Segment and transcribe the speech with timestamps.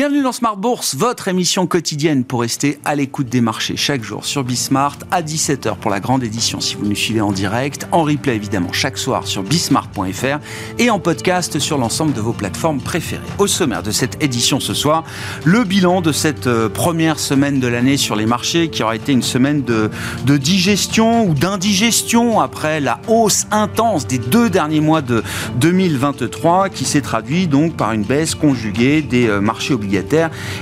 [0.00, 4.24] Bienvenue dans Smart Bourse, votre émission quotidienne pour rester à l'écoute des marchés chaque jour
[4.24, 8.04] sur Bismart à 17h pour la grande édition si vous nous suivez en direct, en
[8.04, 10.38] replay évidemment chaque soir sur bismart.fr
[10.78, 13.20] et en podcast sur l'ensemble de vos plateformes préférées.
[13.36, 15.04] Au sommaire de cette édition ce soir,
[15.44, 19.12] le bilan de cette euh, première semaine de l'année sur les marchés qui aura été
[19.12, 19.90] une semaine de,
[20.24, 25.22] de digestion ou d'indigestion après la hausse intense des deux derniers mois de
[25.56, 29.89] 2023 qui s'est traduit donc par une baisse conjuguée des euh, marchés obligataires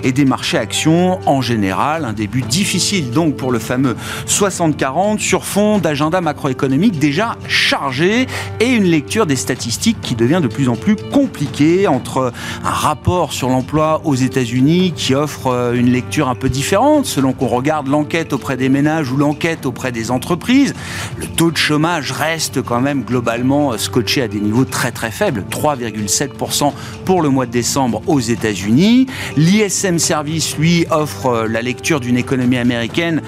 [0.02, 2.04] et des marchés actions en général.
[2.04, 3.96] Un début difficile donc pour le fameux
[4.26, 8.26] 60-40 sur fond d'agenda macroéconomique déjà chargé
[8.60, 12.32] et une lecture des statistiques qui devient de plus en plus compliquée entre
[12.64, 17.32] un rapport sur l'emploi aux États-Unis qui offre euh, une lecture un peu différente selon
[17.32, 20.74] qu'on regarde l'enquête auprès des ménages ou l'enquête auprès des entreprises.
[21.18, 25.10] Le taux de chômage reste quand même globalement euh, scotché à des niveaux très très
[25.10, 26.72] faibles, 3,7%
[27.04, 29.06] pour le mois de décembre aux États-Unis.
[29.36, 33.22] L'ISM Service, lui, offre euh, la lecture d'une économie américaine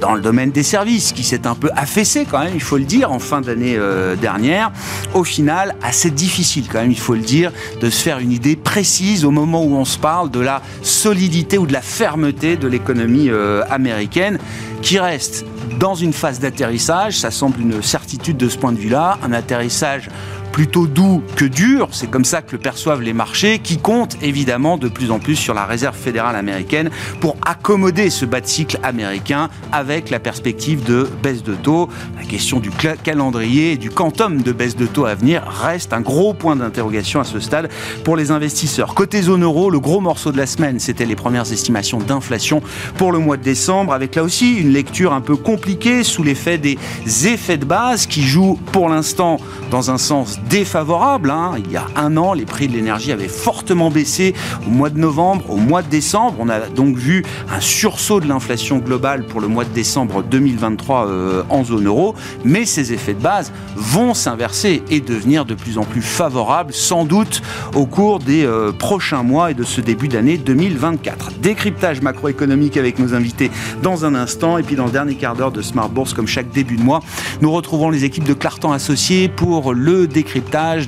[0.00, 2.84] dans le domaine des services, qui s'est un peu affaissé quand même, il faut le
[2.84, 4.70] dire, en fin d'année euh, dernière.
[5.14, 8.56] Au final, assez difficile quand même, il faut le dire, de se faire une idée
[8.56, 12.68] précise au moment où on se parle de la solidité ou de la fermeté de
[12.68, 14.38] l'économie euh, américaine,
[14.82, 15.46] qui reste
[15.78, 17.18] dans une phase d'atterrissage.
[17.18, 20.08] Ça semble une certitude de ce point de vue-là, un atterrissage
[20.54, 24.78] plutôt doux que dur, c'est comme ça que le perçoivent les marchés, qui comptent évidemment
[24.78, 28.78] de plus en plus sur la réserve fédérale américaine pour accommoder ce bas de cycle
[28.84, 31.88] américain avec la perspective de baisse de taux.
[32.16, 36.00] La question du calendrier et du quantum de baisse de taux à venir reste un
[36.00, 37.68] gros point d'interrogation à ce stade
[38.04, 38.94] pour les investisseurs.
[38.94, 42.62] Côté zone euro, le gros morceau de la semaine, c'était les premières estimations d'inflation
[42.96, 46.58] pour le mois de décembre, avec là aussi une lecture un peu compliquée sous l'effet
[46.58, 46.78] des
[47.26, 49.38] effets de base qui jouent pour l'instant
[49.72, 51.30] dans un sens défavorable.
[51.30, 51.52] Hein.
[51.58, 54.34] Il y a un an, les prix de l'énergie avaient fortement baissé
[54.66, 56.36] au mois de novembre, au mois de décembre.
[56.38, 61.06] On a donc vu un sursaut de l'inflation globale pour le mois de décembre 2023
[61.06, 62.14] euh, en zone euro.
[62.44, 67.04] Mais ces effets de base vont s'inverser et devenir de plus en plus favorables, sans
[67.04, 67.42] doute
[67.74, 71.32] au cours des euh, prochains mois et de ce début d'année 2024.
[71.40, 73.50] Décryptage macroéconomique avec nos invités
[73.82, 74.58] dans un instant.
[74.58, 77.00] Et puis dans le dernier quart d'heure de Smart Bourse, comme chaque début de mois,
[77.40, 80.33] nous retrouvons les équipes de Clartan Associés pour le décryptage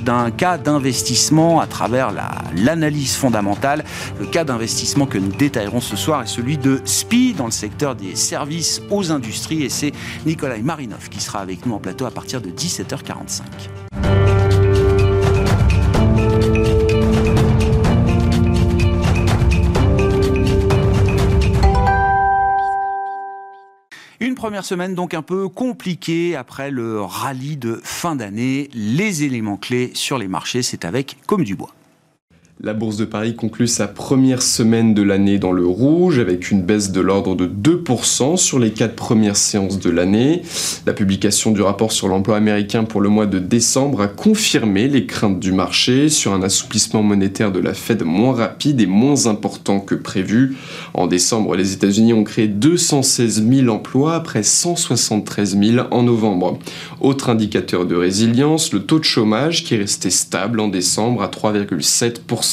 [0.03, 2.11] d'un cas d'investissement à travers
[2.55, 3.83] l'analyse fondamentale.
[4.19, 7.95] Le cas d'investissement que nous détaillerons ce soir est celui de SPI dans le secteur
[7.95, 9.93] des services aux industries et c'est
[10.25, 14.36] Nikolai Marinov qui sera avec nous en plateau à partir de 17h45.
[24.37, 28.69] Première semaine donc un peu compliquée après le rallye de fin d'année.
[28.73, 31.76] Les éléments clés sur les marchés, c'est avec Comme du Bois.
[32.59, 36.63] La Bourse de Paris conclut sa première semaine de l'année dans le rouge avec une
[36.63, 40.41] baisse de l'ordre de 2% sur les quatre premières séances de l'année.
[40.87, 45.05] La publication du rapport sur l'emploi américain pour le mois de décembre a confirmé les
[45.05, 49.79] craintes du marché sur un assouplissement monétaire de la Fed moins rapide et moins important
[49.79, 50.57] que prévu.
[50.95, 56.57] En décembre, les États-Unis ont créé 216 000 emplois après 173 000 en novembre.
[57.01, 61.27] Autre indicateur de résilience, le taux de chômage qui est resté stable en décembre à
[61.27, 62.46] 3,7%.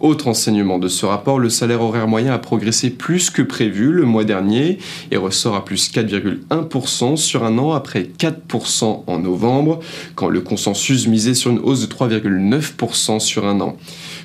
[0.00, 4.04] Autre enseignement de ce rapport, le salaire horaire moyen a progressé plus que prévu le
[4.04, 4.78] mois dernier
[5.10, 9.80] et ressort à plus 4,1% sur un an après 4% en novembre,
[10.14, 13.76] quand le consensus misait sur une hausse de 3,9% sur un an.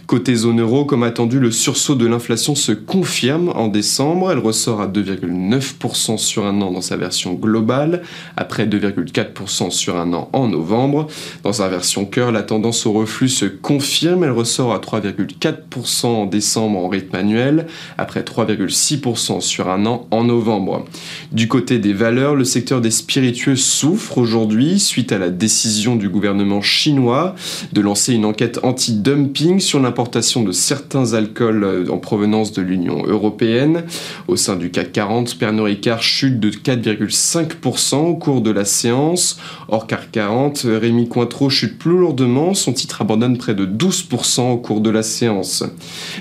[0.10, 4.32] Côté zone euro, comme attendu, le sursaut de l'inflation se confirme en décembre.
[4.32, 8.02] Elle ressort à 2,9% sur un an dans sa version globale,
[8.36, 11.06] après 2,4% sur un an en novembre.
[11.44, 14.24] Dans sa version cœur, la tendance au reflux se confirme.
[14.24, 17.68] Elle ressort à 3,4% en décembre en rythme annuel,
[18.00, 20.86] après 3,6% sur un an en novembre.
[21.32, 26.10] Du côté des valeurs, le secteur des spiritueux souffre aujourd'hui suite à la décision du
[26.10, 27.36] gouvernement chinois
[27.74, 33.04] de lancer une enquête anti-dumping sur l'importance de certains alcools euh, en provenance de l'Union
[33.06, 33.84] européenne.
[34.30, 39.38] Au sein du CAC 40, Pernod Ricard chute de 4,5% au cours de la séance.
[39.68, 44.58] Hors CAC 40, Rémi Cointreau chute plus lourdement, son titre abandonne près de 12% au
[44.58, 45.66] cours de la séance.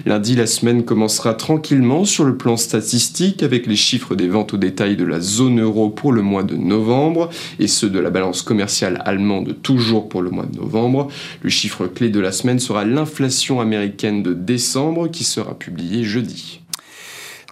[0.07, 4.57] Lundi, la semaine commencera tranquillement sur le plan statistique avec les chiffres des ventes au
[4.57, 7.29] détail de la zone euro pour le mois de novembre
[7.61, 11.07] et ceux de la balance commerciale allemande toujours pour le mois de novembre.
[11.43, 16.61] Le chiffre clé de la semaine sera l'inflation américaine de décembre qui sera publiée jeudi.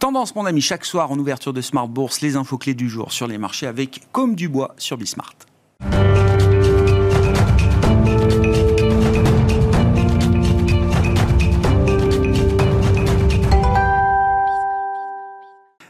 [0.00, 3.12] Tendance, mon ami, chaque soir en ouverture de Smart Bourse, les infos clés du jour
[3.12, 5.34] sur les marchés avec Comme du Bois sur Bismart.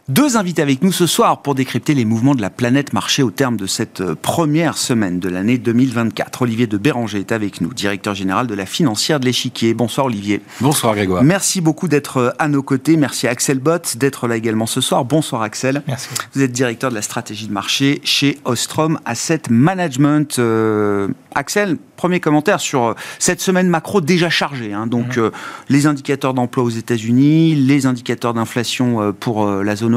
[0.08, 3.32] Deux invités avec nous ce soir pour décrypter les mouvements de la planète marché au
[3.32, 6.42] terme de cette euh, première semaine de l'année 2024.
[6.42, 9.74] Olivier de Béranger est avec nous, directeur général de la financière de l'échiquier.
[9.74, 10.42] Bonsoir Olivier.
[10.60, 11.24] Bonsoir Grégoire.
[11.24, 12.96] Merci beaucoup d'être euh, à nos côtés.
[12.96, 15.04] Merci à Axel Bott d'être là également ce soir.
[15.04, 15.82] Bonsoir Axel.
[15.88, 16.10] Merci.
[16.34, 20.38] Vous êtes directeur de la stratégie de marché chez Ostrom Asset Management.
[20.38, 24.72] Euh, Axel, premier commentaire sur cette semaine macro déjà chargée.
[24.72, 24.86] Hein.
[24.86, 25.32] donc mhm.
[25.68, 29.95] les indicateurs d'emploi aux États-Unis, les indicateurs d'inflation pour la zone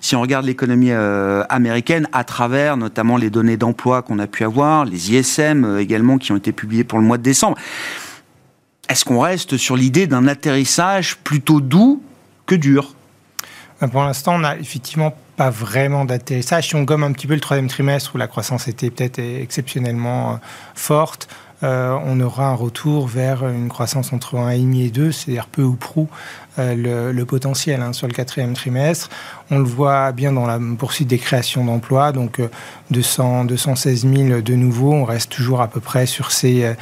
[0.00, 4.84] Si on regarde l'économie américaine à travers notamment les données d'emploi qu'on a pu avoir,
[4.84, 7.56] les ISM également qui ont été publiés pour le mois de décembre.
[8.90, 12.02] Est-ce qu'on reste sur l'idée d'un atterrissage plutôt doux
[12.46, 12.94] que dur?
[13.80, 16.68] Ben, Pour l'instant, on n'a effectivement pas vraiment d'atterrissage.
[16.68, 20.32] Si on gomme un petit peu le troisième trimestre où la croissance était peut-être exceptionnellement
[20.32, 20.36] euh,
[20.74, 21.28] forte,
[21.62, 25.74] euh, on aura un retour vers une croissance entre 1,5 et 2, c'est-à-dire peu ou
[25.74, 26.08] prou
[26.58, 29.10] euh, le, potentiel hein, sur le quatrième trimestre.
[29.50, 32.40] On le voit bien dans la poursuite des créations d'emplois, donc
[32.90, 36.74] 200, 216 000 de nouveaux, on reste toujours à peu près sur ces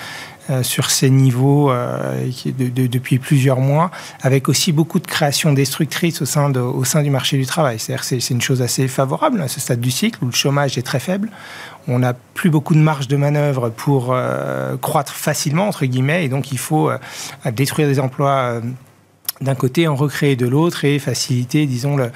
[0.50, 3.90] euh, sur ces niveaux depuis plusieurs mois,
[4.22, 7.78] avec aussi beaucoup de créations destructrices au sein, du marché du travail.
[7.78, 10.82] C'est-à-dire c'est une chose assez favorable à ce stade du cycle où le chômage est
[10.82, 11.28] très faible.
[11.88, 16.28] On n'a plus beaucoup de marge de manœuvre pour euh, croître facilement, entre guillemets, et
[16.28, 16.90] donc il faut
[17.52, 18.60] détruire des emplois
[19.40, 22.10] d'un côté, en recréer de l'autre et faciliter, disons, le,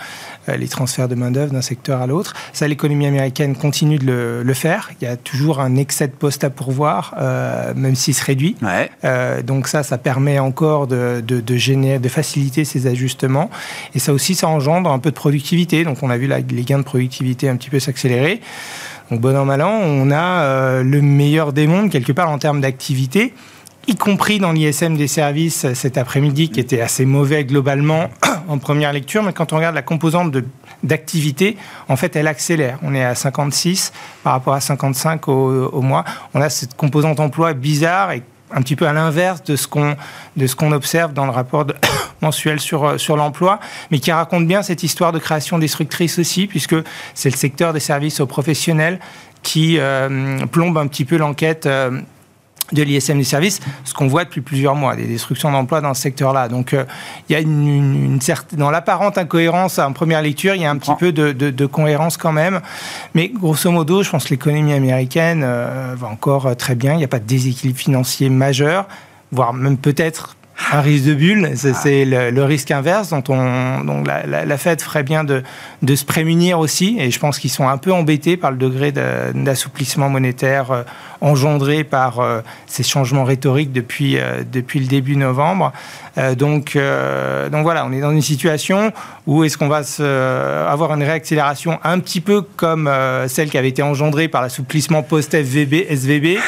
[0.49, 2.35] euh, les transferts de main-d'œuvre d'un secteur à l'autre.
[2.53, 4.91] Ça, l'économie américaine continue de le, faire.
[5.01, 8.57] Il y a toujours un excès de postes à pourvoir, euh, même s'il se réduit.
[9.05, 13.51] Euh, donc, ça, ça permet encore de, de, de, générer, de faciliter ces ajustements.
[13.95, 15.85] Et ça aussi, ça engendre un peu de productivité.
[15.85, 18.41] Donc, on a vu les gains de productivité un petit peu s'accélérer.
[19.17, 23.35] Bon an, mal an, on a le meilleur des mondes, quelque part, en termes d'activité
[23.87, 28.11] y compris dans l'ISM des services cet après-midi, qui était assez mauvais globalement
[28.49, 30.35] en première lecture, mais quand on regarde la composante
[30.83, 31.57] d'activité,
[31.89, 32.79] en fait, elle accélère.
[32.83, 33.93] On est à 56
[34.23, 36.05] par rapport à 55 au, au mois.
[36.35, 38.23] On a cette composante emploi bizarre et
[38.55, 39.97] un petit peu à l'inverse de ce qu'on
[40.37, 41.67] de ce qu'on observe dans le rapport
[42.23, 43.61] mensuel sur sur l'emploi,
[43.91, 46.77] mais qui raconte bien cette histoire de création destructrice aussi, puisque
[47.15, 48.99] c'est le secteur des services aux professionnels
[49.43, 51.67] qui euh, plombe un petit peu l'enquête.
[51.67, 52.01] Euh,
[52.73, 56.03] de l'ISM des services, ce qu'on voit depuis plusieurs mois, des destructions d'emplois dans ce
[56.03, 56.49] secteur-là.
[56.49, 56.85] Donc euh,
[57.29, 60.79] il y a une, certaine, dans l'apparente incohérence en première lecture, il y a un
[60.79, 62.61] petit peu de, cohérence quand même.
[63.15, 66.95] Mais grosso modo, je pense que l'économie américaine euh, va encore euh, très bien.
[66.95, 68.87] Il n'y a pas de déséquilibre financier majeur,
[69.31, 70.37] voire même peut-être
[70.71, 75.25] un risque de bulle, c'est le, risque inverse dont, on, la, la, Fed ferait bien
[75.25, 75.43] de,
[75.83, 76.97] de, se prémunir aussi.
[76.99, 80.85] Et je pense qu'ils sont un peu embêtés par le degré d'assouplissement monétaire
[81.23, 85.73] engendré par euh, ces changements rhétoriques depuis, euh, depuis le début novembre.
[86.19, 86.77] Euh, donc,
[87.51, 88.93] donc voilà, on est dans une situation
[89.27, 92.91] où est-ce qu'on va se, avoir une réaccélération un petit peu comme
[93.29, 96.39] celle qui avait été engendrée par l'assouplissement post-SVB, SVB.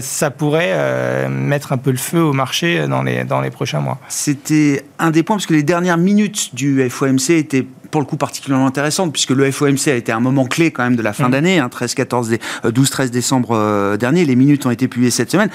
[0.00, 3.98] ça pourrait mettre un peu le feu au marché dans les, dans les prochains mois.
[4.08, 8.16] C'était un des points, parce que les dernières minutes du FOMC étaient pour le coup
[8.16, 11.28] particulièrement intéressantes, puisque le FOMC a été un moment clé quand même de la fin
[11.28, 11.32] mmh.
[11.32, 14.24] d'année, 13, 14, 12, 13 décembre dernier.
[14.24, 15.50] Les minutes ont été publiées cette semaine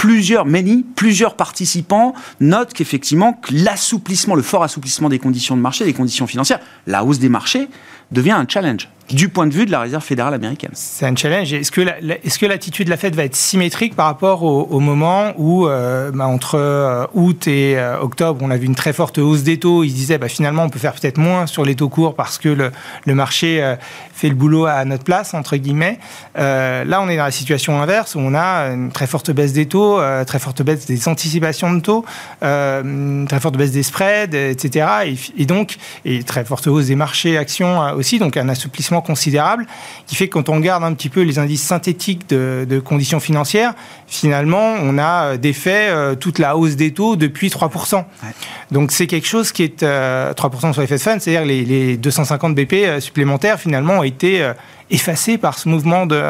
[0.00, 5.92] plusieurs, many, plusieurs participants notent qu'effectivement, l'assouplissement, le fort assouplissement des conditions de marché, des
[5.92, 7.68] conditions financières, la hausse des marchés
[8.10, 10.70] devient un challenge du point de vue de la réserve fédérale américaine.
[10.74, 11.52] C'est un challenge.
[11.52, 16.10] Est-ce que, l'attitude de la Fed va être symétrique par rapport au, moment où, euh,
[16.12, 19.58] bah, entre euh, août et euh, octobre, on a vu une très forte hausse des
[19.58, 22.38] taux Ils disaient, bah, finalement, on peut faire peut-être moins sur les taux courts parce
[22.38, 22.70] que le,
[23.14, 23.76] marché
[24.14, 25.98] fait le boulot à notre place, entre guillemets.
[26.36, 29.66] là, on est dans la situation inverse où on a une très forte baisse des
[29.66, 32.04] taux, très forte baisse des anticipations de taux,
[32.40, 34.86] très forte baisse des spreads, etc.
[35.06, 39.66] Et, et, donc, et très forte hausse des marchés actions aussi, donc un assouplissement considérable,
[40.06, 43.74] qui fait que quand on regarde un petit peu les indices synthétiques de, conditions financières,
[44.06, 48.04] finalement, on a euh, défait euh, toute la hausse des taux depuis 3%.
[48.70, 51.96] Donc c'est quelque chose qui est 3% euh, sur les Fed Funds, c'est-à-dire les, les
[51.96, 54.50] 250 BP supplémentaires finalement ont été
[54.90, 56.22] effacés par ce mouvement de,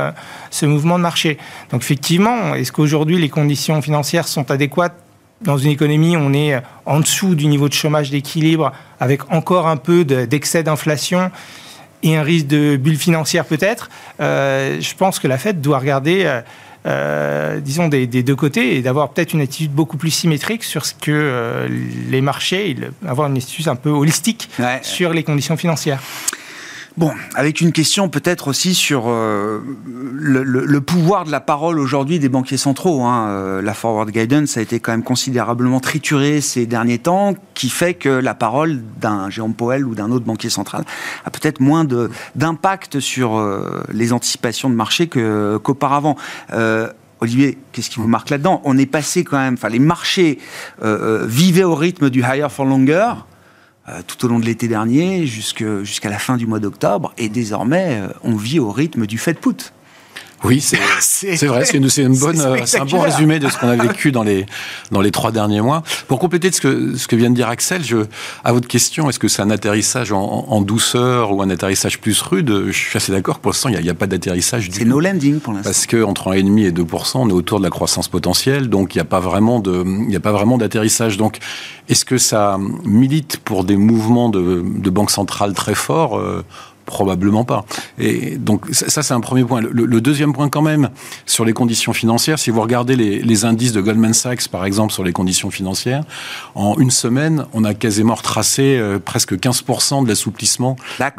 [0.50, 1.38] ce mouvement de marché.
[1.70, 4.94] Donc effectivement, est-ce qu'aujourd'hui les conditions financières sont adéquates?
[5.42, 9.78] Dans une économie, on est en dessous du niveau de chômage d'équilibre, avec encore un
[9.78, 11.30] peu d'excès d'inflation
[12.02, 13.90] et un risque de bulle financière peut-être,
[14.20, 16.40] euh, je pense que la Fed doit regarder, euh,
[16.86, 20.94] euh, disons, des, deux côtés et d'avoir peut-être une attitude beaucoup plus symétrique sur ce
[20.94, 21.68] que
[22.08, 22.76] les marchés,
[23.06, 24.48] avoir une attitude un peu holistique
[24.82, 26.00] sur les conditions financières.
[26.96, 32.28] Bon, avec une question peut-être aussi sur euh, le, pouvoir de la parole aujourd'hui des
[32.28, 33.04] banquiers centraux.
[33.04, 33.28] Hein.
[33.28, 37.94] Euh, la forward guidance a été quand même considérablement triturée ces derniers temps, qui fait
[37.94, 40.84] que la parole d'un Jérôme Powell ou d'un autre banquier central
[41.24, 41.86] a peut-être moins
[42.34, 46.16] d'impact sur euh, les anticipations de marché qu'auparavant.
[47.22, 48.62] Olivier, qu'est-ce qui vous marque là-dedans?
[48.64, 50.38] On est passé quand même, enfin les marchés
[50.82, 53.12] vivaient au rythme du higher for longer.
[53.88, 57.14] Euh, tout au long de l'été dernier jusqu'à la fin du mois d'octobre.
[57.16, 59.72] Et désormais, euh, on vit au rythme du fait put.
[60.42, 60.76] Oui, c'est
[61.46, 64.22] vrai, c'est une, une bonne, euh, un bon résumé de ce qu'on a vécu dans
[64.22, 64.46] les
[64.90, 65.82] dans les trois derniers mois.
[66.08, 67.98] Pour compléter ce que ce que vient de dire Axel, je,
[68.42, 72.20] à votre question, est-ce que c'est un atterrissage en, en, douceur ou un atterrissage plus
[72.22, 73.38] rude Je suis assez d'accord.
[73.38, 74.70] Pour l'instant, il n'y a, a, pas d'atterrissage.
[74.72, 75.68] C'est no landing pour l'instant.
[75.68, 78.98] Parce que entre 1,5 et 2 on est autour de la croissance potentielle, donc il
[78.98, 81.18] n'y a pas vraiment de, il a pas vraiment d'atterrissage.
[81.18, 81.38] Donc,
[81.88, 86.44] est-ce que ça milite pour des mouvements de, de banque centrale très forts euh,
[86.90, 87.64] Probablement pas.
[87.98, 89.60] Et donc ça, c'est un premier point.
[89.60, 90.90] Le, deuxième point quand même,
[91.24, 95.04] sur les conditions financières, si vous regardez les, indices de Goldman Sachs, par exemple, sur
[95.04, 96.02] les conditions financières,
[96.56, 100.74] en une semaine, on a quasiment retracé euh, presque 15% de l'assouplissement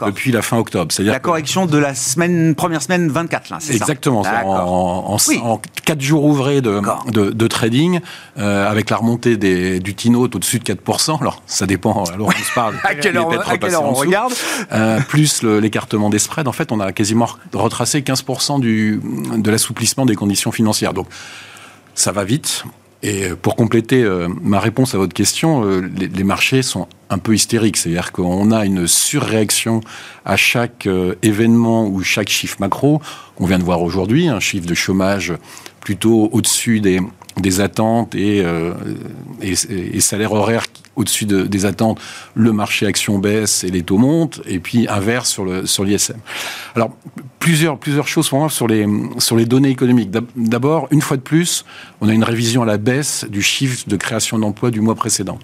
[0.06, 0.92] depuis la fin octobre.
[0.92, 4.24] C'est-à-dire la correction de la semaine, première semaine 24, là, c'est Exactement.
[4.46, 8.02] En, en, 4 jours ouvrés de, de, trading,
[8.38, 12.32] euh, avec la remontée des, du Tino au-dessus de 4%, alors ça dépend, alors on
[12.32, 12.76] se parle.
[12.84, 14.34] à quelle heure, on regarde
[14.72, 19.02] euh, Plus le, l'écartement des spreads, en fait, on a quasiment retracé 15% du,
[19.38, 20.94] de l'assouplissement des conditions financières.
[20.94, 21.08] Donc,
[21.96, 22.66] ça va vite.
[23.04, 27.34] Et pour compléter euh, ma réponse à votre question, euh, les, marchés sont un peu
[27.34, 27.78] hystériques.
[27.78, 29.82] C'est-à-dire qu'on a une surréaction
[30.24, 33.02] à chaque euh, événement ou chaque chiffre macro
[33.36, 35.34] qu'on vient de voir aujourd'hui, un chiffre de chômage
[35.82, 37.02] plutôt au-dessus des,
[37.38, 38.74] des attentes et, euh,
[39.42, 39.54] et,
[39.96, 42.00] et, salaires horaires au-dessus de, des attentes,
[42.36, 46.18] le marché action baisse et les taux montent, et puis inverse sur le sur l'ISM.
[46.76, 46.92] Alors
[47.40, 48.86] plusieurs plusieurs choses pour moi sur les
[49.18, 50.12] sur les données économiques.
[50.36, 51.66] D'abord, une fois de plus,
[52.02, 55.40] on a une révision à la baisse du chiffre de création d'emplois du mois précédent.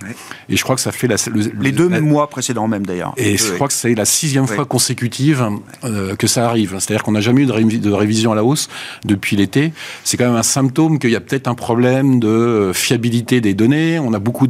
[0.50, 1.16] Et je crois que ça fait la,
[1.60, 3.14] les deux mois précédents même d'ailleurs.
[3.18, 5.48] Et je crois que c'est la sixième fois consécutive
[5.84, 6.76] euh, que ça arrive.
[6.80, 8.68] C'est-à-dire qu'on n'a jamais eu de, de révision à la hausse
[9.06, 9.72] depuis l'été.
[10.04, 14.00] C'est quand un symptôme qu'il y a peut-être un problème de fiabilité des données.
[14.00, 14.48] On a beaucoup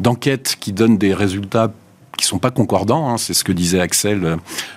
[0.00, 1.72] d'enquêtes qui donnent des résultats
[2.20, 4.36] qui sont pas concordants, hein, c'est ce que disait Axel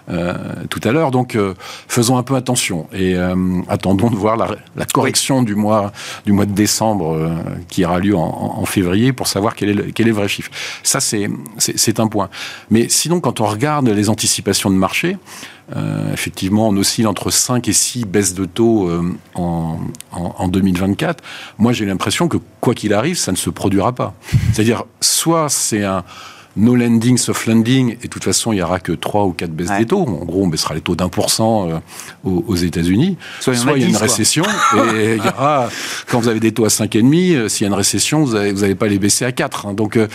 [0.09, 0.33] euh,
[0.69, 1.11] tout à l'heure.
[1.11, 1.53] Donc, euh,
[1.87, 3.35] faisons un peu attention et euh,
[3.67, 5.91] attendons de voir la, correction du mois
[6.25, 7.31] du mois de décembre
[7.67, 10.51] qui aura lieu en, février pour savoir quel est le, quel est vrai chiffre.
[10.83, 12.29] Ça, c'est c'est un point.
[12.69, 15.17] Mais sinon, quand on regarde les anticipations de marché,
[16.13, 18.89] effectivement, on oscille entre 5 et 6 baisses de taux
[19.33, 19.79] en,
[20.11, 21.23] en 2024.
[21.57, 24.13] Moi, j'ai l'impression que quoi qu'il arrive, ça ne se produira pas.
[24.53, 26.03] C'est-à-dire, soit c'est un
[26.55, 29.51] no lending, soft lending, et de toute façon, il n'y aura que 3 ou 4
[29.51, 30.01] baisses des taux.
[30.01, 31.79] En gros, on baissera les taux d'un pour cent euh,
[32.23, 33.17] aux, États-Unis.
[33.39, 34.43] Soit, il y a une récession,
[34.95, 35.69] et il y aura,
[36.07, 38.75] quand vous avez des taux à 5,5, euh, s'il y a une récession, vous n'allez
[38.75, 39.65] pas les baisser à 4.
[39.65, 39.73] Hein.
[39.73, 40.07] Donc, euh,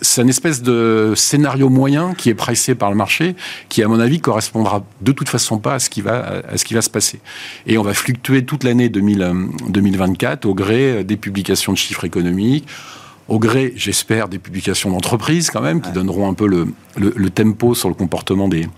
[0.00, 3.34] c'est une espèce de scénario moyen qui est pricé par le marché,
[3.68, 6.64] qui, à mon avis, correspondra de toute façon pas à ce qui va, à ce
[6.64, 7.20] qui va se passer.
[7.66, 12.66] Et on va fluctuer toute l'année 2024 au gré des publications de chiffres économiques,
[13.28, 17.74] au gré, j'espère, des publications d'entreprises quand même, qui donneront un peu le, le, tempo
[17.74, 18.68] sur le comportement des,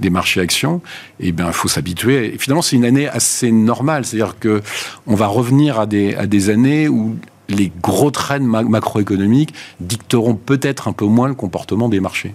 [0.00, 0.82] des marchés actions.
[1.20, 2.34] Et bien, il faut s'habituer.
[2.34, 4.62] Et finalement, c'est une année assez normale, c'est-à-dire que
[5.06, 7.16] on va revenir à des, à des années où
[7.48, 12.34] les gros trends macroéconomiques dicteront peut-être un peu moins le comportement des marchés.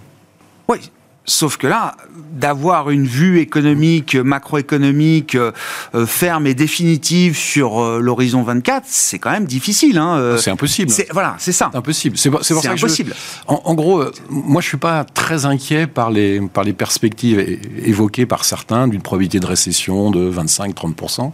[0.67, 0.91] Oui,
[1.29, 1.95] Sauf que là,
[2.31, 5.51] d'avoir une vue économique, macroéconomique euh,
[5.93, 10.00] euh, ferme et définitive sur euh, l'horizon 24, c'est quand même difficile.
[10.00, 10.91] Hein, c'est impossible.
[11.12, 11.69] Voilà, c'est ça.
[11.74, 12.17] Impossible.
[12.17, 13.13] C'est pour, ça impossible.
[13.45, 17.39] en, gros, moi, je suis pas très inquiet par les par les perspectives
[17.86, 21.31] évoquées par certains d'une probabilité de récession de 25-30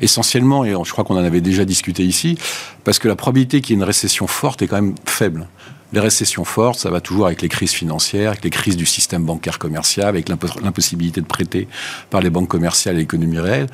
[0.00, 2.38] essentiellement, et je crois qu'on en avait déjà discuté ici,
[2.84, 5.46] parce que la probabilité qu'il y ait une récession forte est quand même faible.
[5.94, 9.22] Les récessions fortes, ça va toujours avec les crises financières, avec les crises du système
[9.22, 11.68] bancaire commercial, avec l'impossibilité de prêter
[12.10, 13.68] par les banques commerciales et l'économie réelle.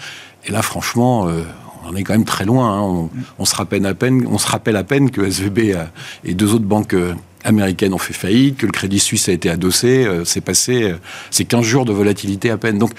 [0.45, 1.41] Et là, franchement, euh,
[1.87, 2.79] on est quand même très loin.
[2.79, 3.09] Hein.
[3.39, 5.79] On, se rappelle à peine, on se rappelle à peine que SVB
[6.25, 9.49] et deux autres banques euh, américaines ont fait faillite, que le Crédit Suisse a été
[9.49, 10.05] adossé.
[10.05, 10.95] Euh, c'est passé,
[11.31, 12.77] c'est 15 jours de volatilité à peine.
[12.79, 12.93] Donc,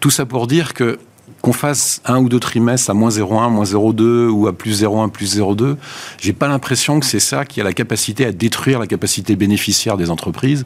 [0.00, 0.98] tout ça pour dire que
[1.42, 5.10] qu'on fasse un ou deux trimestres à moins 0,1, moins 0,2 ou à plus 0,1,
[5.10, 5.76] plus 0,2,
[6.18, 9.96] j'ai pas l'impression que c'est ça qui a la capacité à détruire la capacité bénéficiaire
[9.96, 10.64] des entreprises.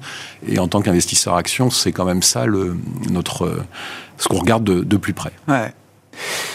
[0.49, 2.77] Et en tant qu'investisseur action, c'est quand même ça le,
[3.11, 3.65] notre,
[4.19, 5.33] ce qu'on regarde de, plus près.
[5.49, 5.73] Ouais.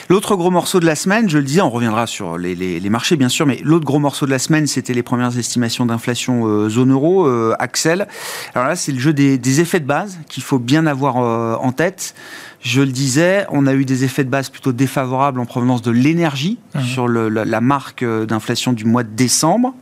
[0.09, 3.29] L'autre gros morceau de la semaine, je le disais, on reviendra sur les, marchés bien
[3.29, 6.91] sûr, mais l'autre gros morceau de la semaine, c'était les premières estimations d'inflation euh, zone
[6.91, 8.07] euro, euh, Axel.
[8.55, 11.71] Alors là, c'est le jeu des, effets de base qu'il faut bien avoir euh, en
[11.71, 12.15] tête.
[12.61, 15.91] Je le disais, on a eu des effets de base plutôt défavorables en provenance de
[15.91, 16.81] l'énergie mmh.
[16.81, 19.73] sur la, marque d'inflation du mois de décembre.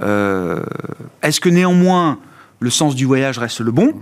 [0.00, 2.18] Est-ce que néanmoins
[2.60, 3.94] le sens du voyage reste le bon?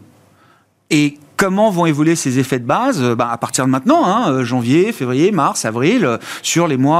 [0.90, 4.30] Et comment vont évoluer ces effets de base euh, bah, à partir de maintenant, hein,
[4.30, 6.96] euh, janvier, février, mars, avril, euh, sur les mois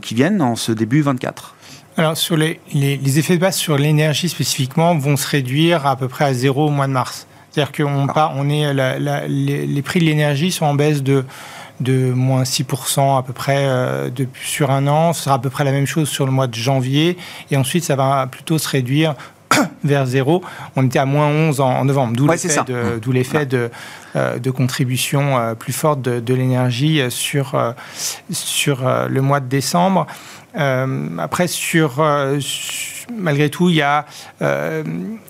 [0.00, 1.54] qui viennent en ce début 24
[1.96, 6.08] alors, sur les, les, effets de base sur l'énergie spécifiquement vont se réduire à peu
[6.08, 7.28] près à zéro au mois de mars.
[7.52, 11.24] C'est-à-dire qu'on on est, les, les, prix de l'énergie sont en baisse de,
[11.78, 15.12] de moins 6% à peu près de, sur un an.
[15.12, 17.16] Ce sera à peu près la même chose sur le mois de janvier.
[17.52, 19.14] Et ensuite, ça va plutôt se réduire
[19.84, 20.42] vers zéro.
[20.76, 23.70] On était à moins 11 en, novembre, d'où l'effet de,
[24.16, 27.72] euh, de, contribution euh, plus forte de, l'énergie sur, euh,
[28.30, 30.06] sur le mois de décembre.
[30.54, 32.00] Après, sur
[33.12, 34.06] malgré tout, il y a,
[34.42, 34.82] euh,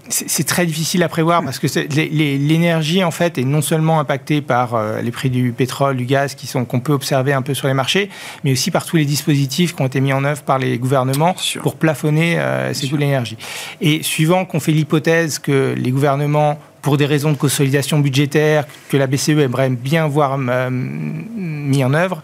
[0.08, 4.74] c'est très difficile à prévoir parce que l'énergie en fait est non seulement impactée par
[4.74, 7.68] euh, les prix du pétrole, du gaz qui sont qu'on peut observer un peu sur
[7.68, 8.10] les marchés,
[8.42, 11.34] mais aussi par tous les dispositifs qui ont été mis en œuvre par les gouvernements
[11.62, 13.36] pour plafonner euh, ces coûts de l'énergie.
[13.80, 18.98] Et suivant qu'on fait l'hypothèse que les gouvernements pour des raisons de consolidation budgétaire que
[18.98, 22.20] la BCE aimerait bien voir mis en œuvre,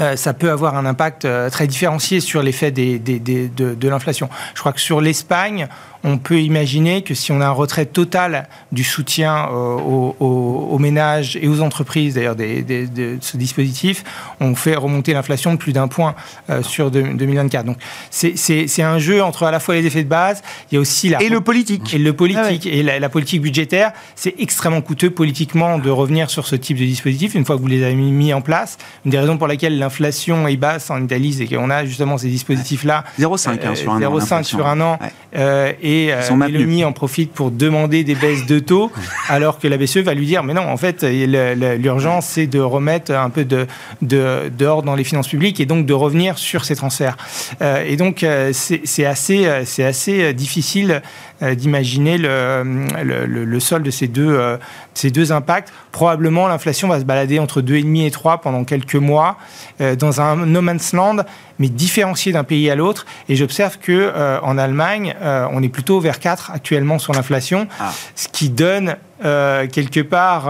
[0.00, 4.28] euh, ça peut avoir un impact euh, très différencié sur l'effet de, l'inflation.
[4.54, 5.68] Je crois que sur l'Espagne,
[6.04, 9.76] on peut imaginer que si on a un retrait total du soutien euh,
[10.20, 14.04] aux, ménages et aux entreprises, d'ailleurs, de ce dispositif,
[14.40, 16.14] on fait remonter l'inflation de plus d'un point
[16.62, 17.66] sur 2024.
[17.66, 17.76] Donc,
[18.10, 21.08] c'est un jeu entre à la fois les effets de base, il y a aussi
[21.08, 21.22] la...
[21.22, 21.94] Et le politique.
[21.94, 22.66] Et le politique.
[22.66, 26.84] Ah et la, politique budgétaire, c'est extrêmement coûteux politiquement de revenir sur ce type de
[26.84, 28.78] dispositif une fois que vous les avez mis en place.
[29.04, 32.28] Une des raisons pour laquelle l'inflation est basse en Italie, c'est qu'on a justement ces
[32.28, 33.04] dispositifs-là.
[33.18, 34.18] 0,5 hein, sur un an.
[34.18, 34.98] 0,5 sur un an.
[35.36, 38.90] Euh, et euh, Mélanie en profite pour demander des baisses de taux,
[39.28, 43.12] alors que la BCE va lui dire, mais non, en fait, l'urgence, c'est de remettre
[43.12, 43.66] un peu de,
[44.02, 47.16] de, dans les finances publiques et donc de revenir sur ces transferts.
[47.62, 51.02] Euh, et donc, euh, c'est assez, c'est assez difficile
[51.42, 52.62] d'imaginer le,
[53.02, 54.58] le, le, solde de ces deux,
[54.94, 55.72] ces deux impacts.
[55.92, 59.38] Probablement, l'inflation va se balader entre 2,5 et 3 pendant quelques mois
[59.78, 61.24] dans un no man's land
[61.60, 63.06] mais différencié d'un pays à l'autre.
[63.28, 67.68] Et j'observe que euh, en Allemagne, euh, on est plutôt vers 4 actuellement sur l'inflation,
[67.78, 67.92] ah.
[68.16, 70.46] ce qui donne euh, quelque part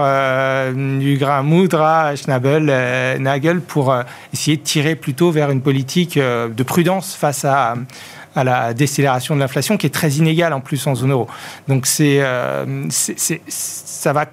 [0.73, 2.65] du grain moudre à Schnabel,
[3.19, 3.93] Nagel pour
[4.33, 7.75] essayer de tirer plutôt vers une politique de prudence face à
[8.35, 11.27] à la décélération de l'inflation qui est très inégale en plus en zone euro.
[11.67, 12.21] Donc c'est,
[12.89, 14.25] ça va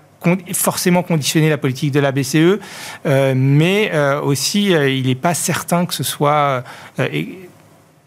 [0.52, 2.58] forcément conditionner la politique de la BCE,
[3.06, 6.64] euh, mais euh, aussi euh, il n'est pas certain que ce soit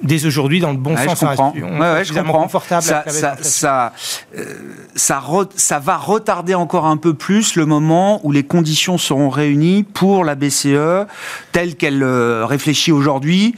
[0.03, 1.19] dès aujourd'hui dans le bon sens.
[1.19, 1.53] Je comprends.
[1.55, 2.43] je comprends.
[2.43, 3.93] Confortable ça, ça, ça,
[4.95, 5.21] ça,
[5.55, 10.25] ça, va retarder encore un peu plus le moment où les conditions seront réunies pour
[10.25, 11.05] la BCE
[11.51, 13.55] telle qu'elle réfléchit aujourd'hui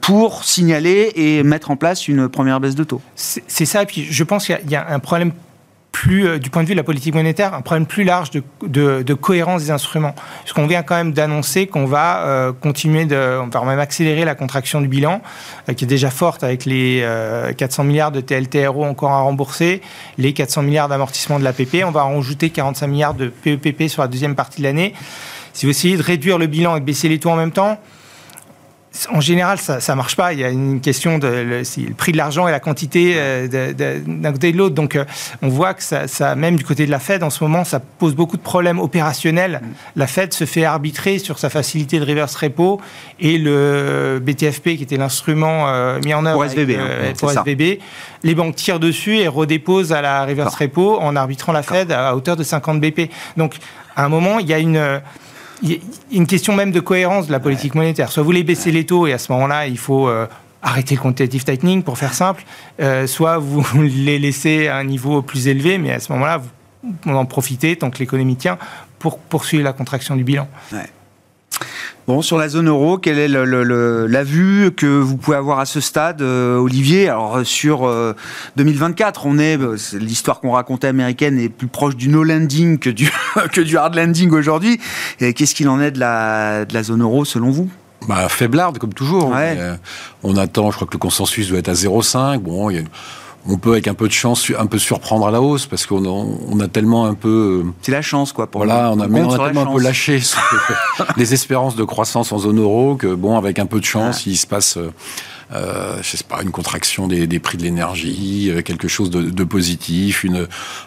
[0.00, 3.00] pour signaler et mettre en place une première baisse de taux.
[3.14, 3.82] C'est ça.
[3.82, 5.32] Et puis je pense qu'il y, a un problème
[5.92, 9.14] plus, euh, du point de vue de la politique monétaire, un problème plus large de,
[9.14, 10.14] cohérence des instruments.
[10.44, 14.80] Puisqu'on vient quand même d'annoncer qu'on va euh, continuer on va même accélérer la contraction
[14.80, 15.20] du bilan,
[15.68, 17.06] euh, qui est déjà forte avec les
[17.56, 19.82] 400 milliards de TLTRO encore à rembourser,
[20.18, 21.84] les 400 milliards d'amortissement de l'APP.
[21.84, 24.94] On va en rajouter 45 milliards de PEPP sur la deuxième partie de l'année.
[25.52, 27.78] Si vous essayez de réduire le bilan et de baisser les taux en même temps,
[29.12, 30.32] en général, ça ne marche pas.
[30.32, 33.46] Il y a une question de le, prix de l'argent et la quantité euh,
[34.04, 34.74] d'un côté et de l'autre.
[34.74, 35.04] Donc, euh,
[35.42, 38.16] on voit que ça, même du côté de la Fed, en ce moment, ça pose
[38.16, 39.60] beaucoup de problèmes opérationnels.
[39.94, 42.80] La Fed se fait arbitrer sur sa facilité de reverse repo
[43.20, 47.78] et le BTFP, qui était l'instrument euh, mis en œuvre pour SVB.
[47.78, 47.84] Hein,
[48.24, 52.16] Les banques tirent dessus et redéposent à la reverse repo en arbitrant la Fed à
[52.16, 53.08] hauteur de 50 BP.
[53.36, 53.56] Donc,
[53.94, 55.00] à un moment, il y a une
[55.62, 55.78] il y a
[56.12, 58.10] une question même de cohérence de la politique monétaire.
[58.10, 60.26] Soit vous voulez baisser les taux et à ce moment-là, il faut euh,
[60.62, 62.44] arrêter le quantitative tightening pour faire simple,
[62.80, 66.42] euh, soit vous les laissez à un niveau plus élevé, mais à ce moment-là,
[66.82, 68.58] vous en profitez tant que l'économie tient
[68.98, 70.48] pour poursuivre la contraction du bilan.
[72.10, 75.78] Bon, sur la zone euro, quelle est la vue que vous pouvez avoir à ce
[75.78, 77.08] stade, euh, Olivier?
[77.08, 77.88] Alors euh, sur
[78.56, 79.56] 2024, euh, on est,
[79.92, 83.12] l'histoire qu'on racontait américaine est plus proche du no landing que du
[83.52, 84.80] que du hard landing aujourd'hui.
[85.20, 87.70] Qu'est-ce qu'il en est de la de la zone euro selon vous?
[88.08, 89.32] Bah, faiblarde comme toujours.
[90.24, 92.38] on attend, je crois que le consensus doit être à 0,5.
[92.38, 92.82] Bon, il y a
[93.48, 96.04] on peut avec un peu de chance un peu surprendre à la hausse parce qu'on
[96.06, 99.38] on a tellement un peu c'est la chance quoi pour voilà on a, on a
[99.38, 100.20] tellement un peu lâché
[101.16, 104.36] les espérances de croissance en zone euro que bon avec un peu de chance il
[104.36, 104.78] se passe
[105.52, 109.22] euh, je sais pas, une contraction des, des prix de l'énergie, euh, quelque chose de,
[109.22, 110.46] de, positif, une,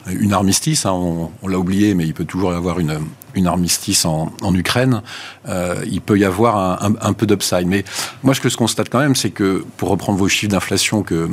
[0.10, 0.86] une armistice.
[0.86, 3.00] Hein, on, on l'a oublié, mais il peut toujours y avoir une,
[3.36, 5.02] une armistice en, en Ukraine.
[5.48, 7.68] Euh, il peut y avoir un, un, un peu d'upside.
[7.68, 7.84] Mais
[8.24, 11.30] moi, ce que je constate quand même, c'est que pour reprendre vos chiffres d'inflation que,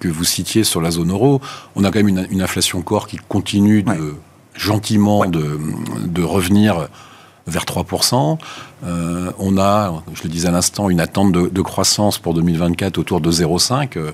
[0.00, 1.40] que vous citiez sur la zone euro,
[1.76, 4.14] on a quand même une, une inflation corps qui continue de ouais.
[4.54, 5.28] gentiment ouais.
[5.28, 5.58] de,
[6.04, 6.88] de revenir
[7.46, 8.38] vers 3%.
[8.84, 12.98] Euh, on a, je le disais à l'instant, une attente de, de, croissance pour 2024
[12.98, 13.96] autour de 0,5.
[13.96, 14.12] Euh,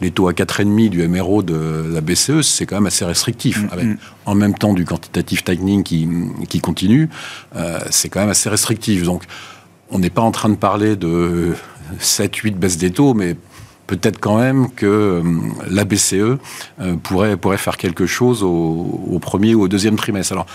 [0.00, 3.62] les taux à 4,5 du MRO de la BCE, c'est quand même assez restrictif.
[3.62, 3.72] Mm -hmm.
[3.72, 3.86] Avec
[4.26, 6.08] en même temps du quantitative tightening qui,
[6.48, 7.08] qui continue,
[7.56, 9.02] euh, c'est quand même assez restrictif.
[9.04, 9.22] Donc,
[9.90, 11.54] on n'est pas en train de parler de
[11.98, 13.36] 7, 8 baisses des taux, mais
[13.86, 15.22] peut-être quand même que euh,
[15.68, 16.38] la BCE euh,
[17.02, 20.32] pourrait, pourrait faire quelque chose au, au premier ou au deuxième trimestre.
[20.32, 20.46] Alors,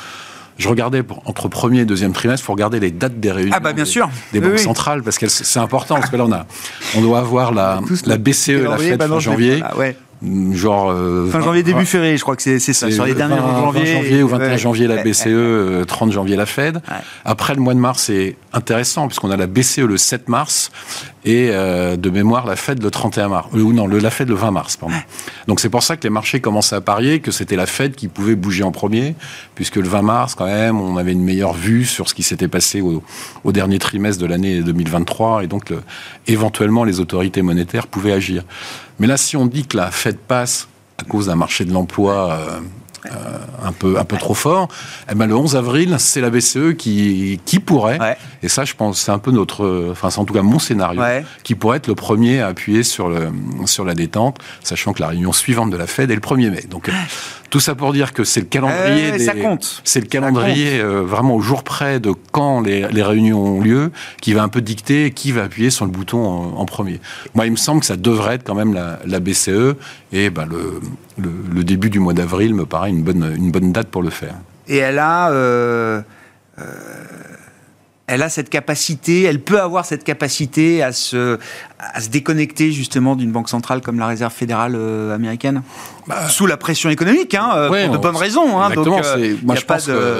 [0.58, 3.60] je regardais pour, entre premier et deuxième trimestre, faut regarder les dates des réunions ah
[3.60, 4.10] bah bien des, sûr.
[4.34, 4.60] des banques oui.
[4.60, 6.46] centrales, parce que c'est important, parce que là, on, a,
[6.96, 9.62] on doit avoir la, la BCE la Fed fin janvier.
[9.64, 9.96] Ah ouais
[10.54, 13.62] genre euh, fin janvier début février je crois que c'est ça sur les derniers 20,
[13.62, 14.58] janvier, 20 janvier ou 21 ouais.
[14.58, 16.96] janvier la BCE euh, 30 janvier la Fed ouais.
[17.24, 20.72] après le mois de mars c'est intéressant puisqu'on a la BCE le 7 mars
[21.24, 24.34] et euh, de mémoire la Fed le 31 mars ou non le, la Fed le
[24.34, 24.96] 20 mars pardon.
[25.48, 28.08] donc c'est pour ça que les marchés commençaient à parier que c'était la Fed qui
[28.08, 29.14] pouvait bouger en premier
[29.54, 32.48] puisque le 20 mars quand même on avait une meilleure vue sur ce qui s'était
[32.48, 33.04] passé au,
[33.44, 35.84] au, dernier trimestre de l'année 2023 et donc le,
[36.26, 38.44] éventuellement les autorités monétaires pouvaient agir
[39.00, 42.32] mais là, si on dit que la Fed passe à cause d'un marché de l'emploi
[42.32, 42.60] euh,
[43.06, 43.10] euh,
[43.64, 44.68] un peu un peu trop fort,
[45.10, 48.18] eh ben le 11 avril, c'est la BCE qui qui pourrait, ouais.
[48.42, 51.00] et ça, je pense, c'est un peu notre, enfin, c'est en tout cas mon scénario,
[51.00, 51.24] ouais.
[51.44, 53.30] qui pourrait être le premier à appuyer sur le
[53.66, 56.66] sur la détente, sachant que la réunion suivante de la Fed est le 1er mai.
[56.70, 56.90] Donc
[57.50, 59.82] tout ça pour dire que c'est le calendrier, euh, des, ça compte.
[59.84, 63.92] C'est le calendrier euh, vraiment au jour près de quand les, les, réunions ont lieu,
[64.22, 67.00] qui va un peu dicter qui va appuyer sur le bouton en, en premier.
[67.36, 69.76] Moi, il me semble que ça devrait être quand même la, la BCE,
[70.12, 70.80] et ben le,
[71.18, 74.10] le, le début du mois d'avril me paraît une bonne une bonne date pour le
[74.10, 74.36] faire.
[74.68, 76.02] Et elle a euh,
[78.08, 81.38] elle a cette capacité, elle peut avoir cette capacité à se,
[81.80, 85.62] à se déconnecter justement d'une banque centrale comme la Réserve fédérale euh, américaine?
[86.08, 88.60] Bah, Sous la pression économique, hein, euh, ouais, pour de bonnes raisons.
[88.60, 89.94] Hein, exactement, donc, euh, moi, je pense de...
[89.94, 90.20] que,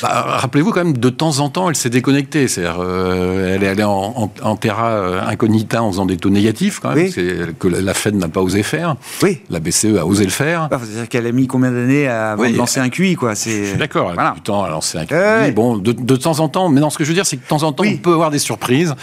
[0.00, 2.46] bah, rappelez-vous quand même, de temps en temps, elle s'est déconnectée.
[2.46, 6.78] C'est-à-dire, euh, elle est allée en, en, en, terra incognita en faisant des taux négatifs,
[6.78, 7.54] quand même, oui.
[7.58, 8.94] que la Fed n'a pas osé faire.
[9.20, 9.40] Oui.
[9.50, 10.68] La BCE a osé le faire.
[10.68, 13.34] Bah, C'est-à-dire qu'elle a mis combien d'années à oui, lancer un QI, quoi.
[13.34, 14.30] Je suis d'accord, voilà.
[14.30, 15.50] a du temps à lancer un QI.
[15.52, 17.42] Bon, de, de, temps en temps, mais non, ce que je veux dire, c'est que
[17.42, 17.96] de temps en temps, oui.
[17.98, 18.94] on peut avoir des surprises.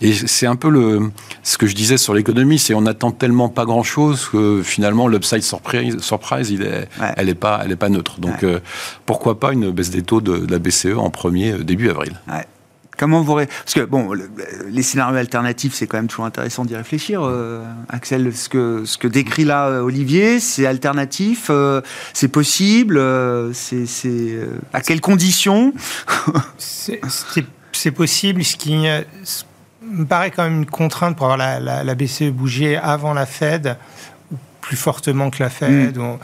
[0.00, 1.10] Et c'est un peu le,
[1.42, 5.42] ce que je disais sur l'économie, c'est on attend tellement pas grand-chose que finalement, l'upside
[5.42, 7.12] surprise, surprise il est, ouais.
[7.16, 8.20] elle n'est pas, elle est pas neutre.
[8.20, 8.48] Donc, ouais.
[8.48, 8.60] euh,
[9.06, 12.12] pourquoi pas une baisse des taux de, de la BCE en premier euh, début avril?
[12.28, 12.46] Ouais.
[12.98, 14.30] Comment vous parce que bon, le,
[14.68, 17.22] les scénarios alternatifs, c'est quand même toujours intéressant d'y réfléchir.
[17.24, 21.80] Euh, Axel, ce que ce que décrit là euh, Olivier, c'est alternatif, euh,
[22.12, 24.38] c'est possible, euh, c'est
[24.72, 25.72] à quelles conditions?
[26.58, 28.44] C'est possible.
[28.44, 28.76] Ce qui
[29.92, 33.26] me paraît quand même une contrainte pour avoir la, la, la BCE bouger avant la
[33.26, 33.76] Fed,
[34.32, 35.96] ou plus fortement que la Fed.
[35.96, 36.18] Mmh.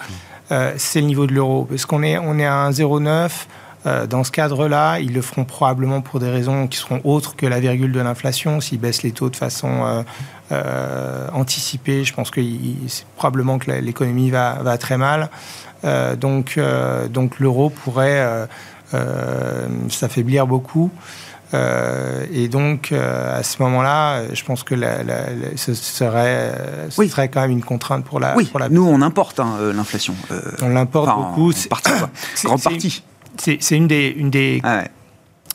[0.76, 3.30] c'est le niveau de l'euro, parce qu'on est on est à 1,09
[4.08, 7.60] dans ce cadre-là, ils le feront probablement pour des raisons qui seront autres que la
[7.60, 8.60] virgule de l'inflation.
[8.60, 10.02] S'ils baissent les taux de façon euh,
[10.52, 12.40] euh, anticipée, je pense que
[12.88, 15.30] c'est probablement que l'économie va, va, très mal.
[15.84, 16.58] Euh, donc,
[17.10, 18.48] donc l'euro pourrait
[19.88, 20.90] s'affaiblir beaucoup.
[21.54, 26.52] Euh, et donc, euh, à ce moment-là, je pense que la, la, la, ce, serait,
[26.90, 27.08] ce oui.
[27.08, 28.36] serait quand même une contrainte pour la.
[28.36, 30.14] Oui, pour nous, on importe hein, l'inflation.
[30.30, 31.50] Euh, on l'importe enfin, beaucoup.
[31.50, 32.10] En partie, quoi.
[32.44, 33.02] Grande partie
[33.38, 34.90] c'est une des, une des ah ouais.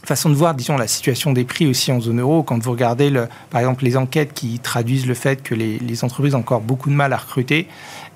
[0.03, 2.43] façons de voir, disons, la situation des prix aussi en zone euro.
[2.43, 6.03] Quand vous regardez, le, par exemple, les enquêtes qui traduisent le fait que les, les
[6.03, 7.67] entreprises ont encore beaucoup de mal à recruter,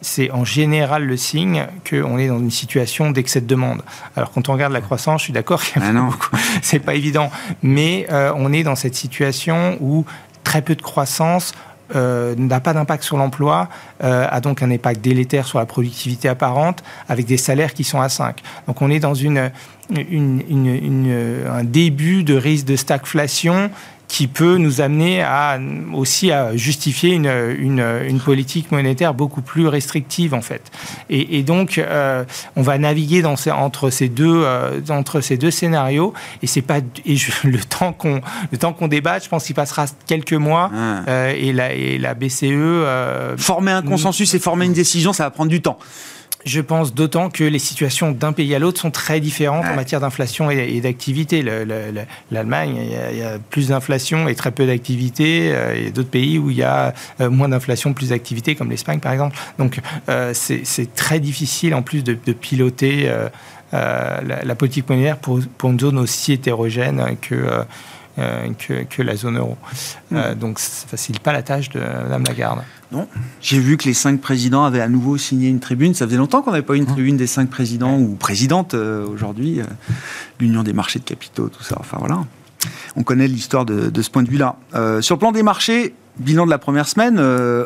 [0.01, 3.81] c'est en général le signe qu'on est dans une situation d'excès de demande.
[4.15, 5.81] Alors, quand on regarde la croissance, je suis d'accord, ah
[6.61, 7.31] c'est pas évident,
[7.63, 10.05] mais euh, on est dans cette situation où
[10.43, 11.53] très peu de croissance,
[11.95, 13.69] euh, n'a pas d'impact sur l'emploi,
[14.03, 18.01] euh, a donc un impact délétère sur la productivité apparente, avec des salaires qui sont
[18.01, 18.41] à 5.
[18.67, 19.51] Donc on est dans une,
[19.89, 23.71] une, un début de risque de stagflation
[24.07, 25.59] qui peut nous amener à
[25.93, 30.71] aussi à justifier une, une, une politique monétaire beaucoup plus restrictive en fait.
[31.09, 32.23] Et, et donc euh,
[32.55, 36.61] on va naviguer dans ces, entre ces deux euh, entre ces deux scénarios et c'est
[36.61, 40.71] pas et le temps qu'on le temps qu'on débatte, je pense qu'il passera quelques mois
[40.73, 41.03] ah.
[41.07, 45.23] euh, et, la, et la BCE euh, former un consensus et former une décision, ça
[45.23, 45.77] va prendre du temps.
[46.45, 49.99] Je pense d'autant que les situations d'un pays à l'autre sont très différentes en matière
[49.99, 51.43] d'inflation et, d'activité.
[52.31, 52.77] L'Allemagne,
[53.11, 55.51] il, y a plus d'inflation et très peu d'activité.
[55.51, 58.55] Euh, il y a d'autres pays où il y a euh, moins d'inflation, plus d'activité,
[58.55, 59.35] comme l'Espagne par exemple.
[59.57, 63.11] Donc euh, c'est très difficile en plus de, piloter
[63.71, 67.63] la, politique monétaire pour, pour, une zone aussi hétérogène que euh,
[68.17, 69.57] que, la zone euro.
[70.13, 70.39] Euh, hmm.
[70.39, 72.61] donc ça ne facilite pas la tâche de Mme Lagarde.
[72.91, 73.07] Non.
[73.41, 75.93] J'ai vu que les cinq présidents avaient à nouveau signé une tribune.
[75.93, 76.93] Ça faisait longtemps qu'on n'avait pas eu une hmm.
[76.93, 79.59] tribune des cinq présidents ou présidentes euh, aujourd'hui.
[80.39, 81.75] L'Union des marchés de capitaux, tout ça.
[81.79, 82.19] Enfin voilà.
[82.95, 84.55] On connaît l'histoire de, ce point de vue-là.
[85.01, 87.19] sur le plan des marchés, bilan de la première semaine,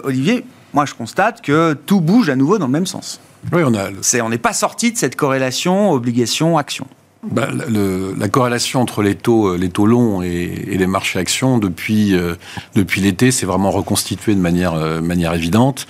[0.04, 3.22] Olivier, moi je constate que tout bouge à nouveau dans le même sens.
[3.52, 3.90] Oui, on a.
[4.24, 6.88] on n'est pas sorti de cette corrélation obligation-action.
[7.24, 12.16] Bah, la corrélation entre les taux, euh, les taux longs et, les marchés actions depuis,
[12.16, 12.34] euh,
[12.74, 15.88] depuis l'été s'est vraiment reconstituée de manière, euh, manière évidente.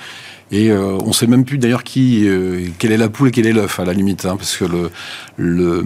[0.53, 2.27] Et on ne sait même plus d'ailleurs qui,
[2.77, 4.91] quelle est la poule et quel est l'œuf à la limite, hein, parce que le,
[5.37, 5.81] le,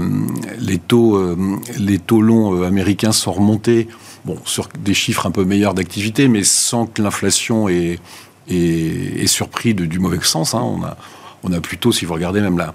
[0.58, 1.36] les, taux,
[1.77, 3.88] les taux longs américains sont remontés,
[4.25, 7.99] bon, sur des chiffres un peu meilleurs d'activité, mais sans que l'inflation ait,
[8.49, 10.55] ait, surpris de, du mauvais sens.
[10.55, 10.63] Hein.
[10.63, 10.97] On a,
[11.45, 12.73] on a plutôt, si vous regardez même la,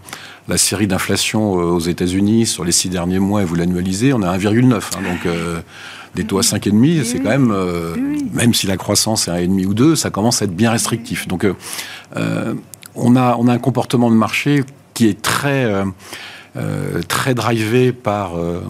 [0.49, 4.23] la série d'inflation euh, aux États-Unis sur les six derniers mois et vous l'annualisez, on
[4.23, 4.75] à 1,9.
[4.75, 5.61] Hein, donc euh,
[6.15, 7.97] des taux à 5,5, c'est quand même, euh,
[8.33, 11.29] même si la croissance est à 1,5 ou 2, ça commence à être bien restrictif.
[11.29, 11.47] Donc
[12.95, 15.73] on, a, on a un comportement de marché qui est très
[16.57, 18.61] euh, très drivé par, euh,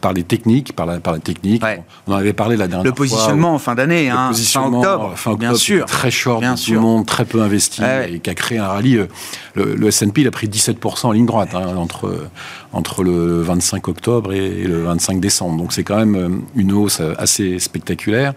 [0.00, 1.62] par les techniques, par la, par la technique.
[2.06, 2.90] On en avait parlé la dernière fois.
[2.90, 5.84] Le positionnement en fin d'année, hein, fin octobre, fin octobre, bien sûr.
[5.84, 8.96] Très short, bien tout le monde, très peu investi et qui a créé un rallye.
[8.96, 9.06] Euh,
[9.54, 12.28] le, le S&P, il a pris 17% en ligne droite hein, entre,
[12.72, 15.58] entre le 25 octobre et le 25 décembre.
[15.58, 18.32] Donc c'est quand même une hausse assez spectaculaire.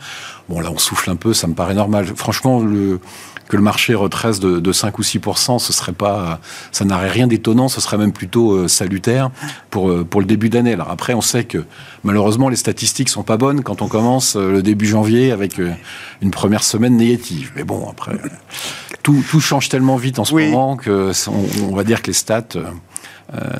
[0.49, 2.05] Bon, là, on souffle un peu, ça me paraît normal.
[2.15, 2.99] Franchement, le
[3.49, 5.19] que le marché retrace de, 5 ou 6
[5.57, 6.39] ce serait pas,
[6.71, 9.31] ça n'aurait rien d'étonnant, ce serait même plutôt euh, salutaire
[9.71, 10.73] pour, euh, pour le début d'année.
[10.73, 11.65] Alors après, on sait que
[12.03, 15.59] malheureusement, les statistiques sont pas bonnes quand on commence euh, le début janvier avec
[16.21, 17.51] une première semaine négative.
[17.55, 18.17] Mais bon, après,
[19.03, 21.11] tout, tout change tellement vite en ce moment que
[21.63, 22.43] on, va dire que les stats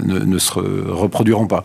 [0.04, 1.64] ne, ne, se reproduiront pas.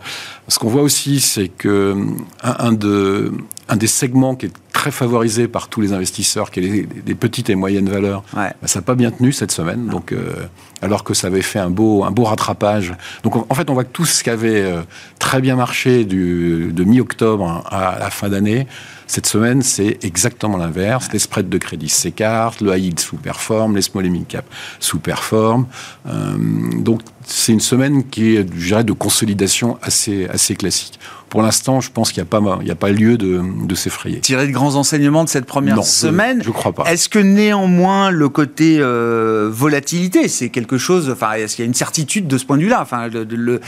[0.48, 1.96] Ce qu'on voit aussi, c'est que
[2.42, 3.32] un, de,
[3.68, 7.48] un des segments qui est très favorisé par tous les investisseurs, qui est les, petites
[7.48, 9.86] et moyennes valeurs, bah, ça n'a pas bien tenu cette semaine.
[9.86, 10.34] Donc, euh,
[10.82, 12.94] alors que ça avait fait un beau, un beau rattrapage.
[13.22, 14.82] Donc, en fait, on voit que tout ce qui avait euh,
[15.18, 18.66] très bien marché du, de mi-octobre à la fin d'année,
[19.14, 21.08] cette semaine, c'est exactement l'inverse.
[21.12, 24.44] Les spreads de crédit s'écartent, le high yield sous-performe, les small et mid cap
[24.80, 25.66] sous-performent.
[26.08, 26.36] Euh,
[26.78, 30.98] donc, c'est une semaine qui est, je dirais, de consolidation assez, assez classique
[31.34, 34.20] pour l'instant, je pense qu'il n'y a, pas, il a pas lieu de, de s'effrayer.
[34.20, 36.84] Tirer de grands enseignements de cette première semaine Je ne crois pas.
[36.84, 41.10] Est-ce que néanmoins, le côté euh, volatilité, c'est quelque chose.
[41.10, 42.78] Enfin, est-ce qu'il y a une certitude de ce point de vue-là?
[42.80, 43.60] Enfin, le,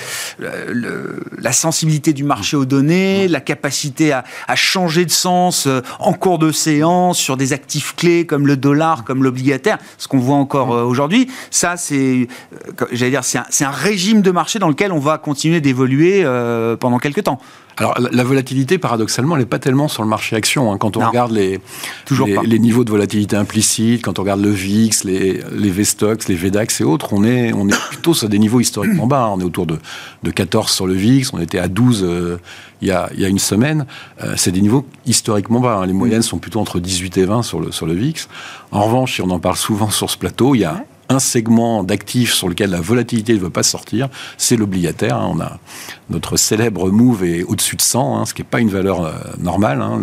[1.39, 6.13] la sensibilité du marché aux données, la capacité à, à changer de sens euh, en
[6.13, 10.37] cours de séance sur des actifs clés comme le dollar, comme l'obligataire, ce qu'on voit
[10.37, 12.29] encore euh, aujourd'hui, ça, c'est,
[12.93, 16.25] j'allais dire, c'est un, un, régime de marché dans lequel on va continuer d'évoluer
[16.79, 17.41] pendant quelques temps.
[17.79, 20.73] Alors la volatilité, paradoxalement, elle n'est pas tellement sur le marché action.
[20.73, 20.79] Hein.
[20.79, 21.61] Quand on regarde les,
[22.07, 26.29] Toujours les, les, niveaux de volatilité implicites, quand on regarde le VIX, les, les VSTOX,
[26.29, 29.25] les VDAX et autres, on est, on est plutôt sur des niveaux historiquement bas.
[29.25, 29.33] Hein.
[29.35, 29.79] On est autour de,
[30.23, 32.39] de 14 sur le VIX, on était à 12 euh,
[32.81, 33.85] il, y a, il y a une semaine.
[34.23, 35.77] Euh, c'est des niveaux historiquement bas.
[35.77, 35.87] Hein.
[35.87, 38.27] Les moyennes sont plutôt entre 18 et 20 sur le, sur le VIX.
[38.73, 41.85] En revanche, si on en parle souvent sur ce plateau, il y a un segment
[41.85, 45.17] d'actifs sur lequel la volatilité ne veut pas sortir, c'est l'obligataire.
[45.17, 45.33] Hein.
[45.35, 45.59] On a
[46.11, 49.13] notre célèbre move est au-dessus de 100, hein, ce qui n'est pas une valeur euh,
[49.39, 49.83] normale.
[49.83, 50.01] Hein.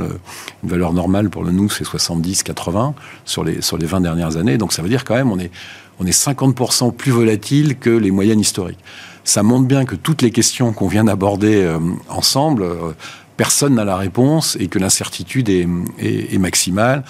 [0.63, 2.93] une valeur normale pour le nous, c'est 70-80
[3.25, 4.57] sur les, sur les 20 dernières années.
[4.57, 5.51] Donc ça veut dire quand même on est,
[5.99, 8.83] on est 50% plus volatile que les moyennes historiques.
[9.25, 12.91] Ça montre bien que toutes les questions qu'on vient d'aborder euh, ensemble, euh,
[13.37, 17.03] personne n'a la réponse et que l'incertitude est maximale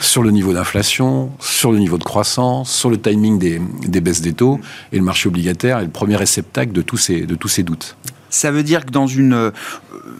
[0.00, 4.32] sur le niveau d'inflation, sur le niveau de croissance, sur le timing des, baisses des
[4.32, 4.60] taux.
[4.92, 7.96] Et le marché obligataire est le premier réceptacle de tous ces, de tous ces doutes.
[8.30, 9.50] Ça veut dire que dans une euh,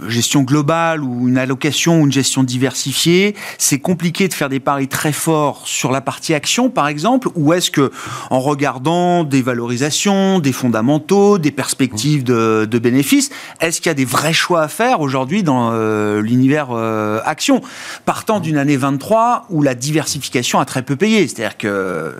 [0.08, 4.88] gestion globale ou une allocation ou une gestion diversifiée, c'est compliqué de faire des paris
[4.88, 7.90] très forts sur la partie action, par exemple, ou est-ce que,
[8.30, 14.04] en regardant des valorisations, des fondamentaux, des perspectives de, bénéfices, est-ce qu'il y a des
[14.04, 17.60] vrais choix à faire aujourd'hui dans euh, l'univers euh, action,
[18.06, 22.14] partant d'une année 23 où la diversification a très peu payé, c'est-à-dire que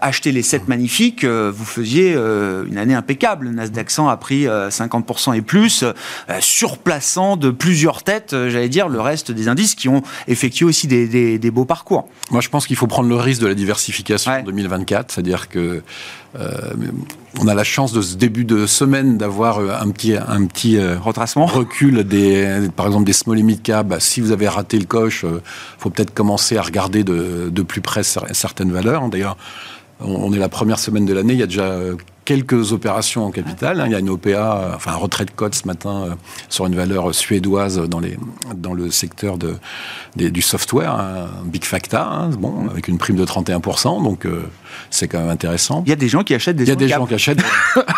[0.00, 3.46] acheter les 7 magnifiques, euh, vous faisiez euh, une année impeccable.
[3.46, 5.84] Le Nasdaq 100 a pris 50% et plus,
[6.40, 11.50] surplaçant de plusieurs têtes, j'allais dire, le reste des indices qui ont effectué aussi des,
[11.50, 12.08] beaux parcours.
[12.30, 15.82] Moi, je pense qu'il faut prendre le risque de la diversification en 2024, c'est-à-dire que
[17.40, 21.46] on a la chance de ce début de semaine d'avoir un petit, un petit retracement,
[21.46, 23.86] recul des, par exemple des small et mid cap.
[23.86, 25.40] Bah, si vous avez raté le coche, il
[25.78, 29.08] faut peut-être commencer à regarder de, de plus près certaines valeurs.
[29.08, 29.36] D'ailleurs,
[30.00, 33.30] on est la première semaine de l'année, il y a déjà euh, quelques opérations en
[33.30, 33.80] capital.
[33.80, 33.86] Hein.
[33.86, 36.14] Il y a une OPA, enfin un retrait de cote ce matin euh,
[36.48, 38.18] sur une valeur suédoise dans, les,
[38.54, 39.56] dans le secteur de,
[40.14, 44.42] du software, hein, Big Facta, hein, bon, avec une prime de 31%, donc euh,
[44.90, 45.82] c'est quand même intéressant.
[45.86, 47.42] Il y a des gens qui achètent des Il y a des gens qui achètent.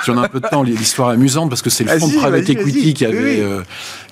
[0.05, 2.09] si on a un peu de temps, l'histoire est amusante parce que c'est le fonds
[2.09, 3.63] de private equity qui avait, euh,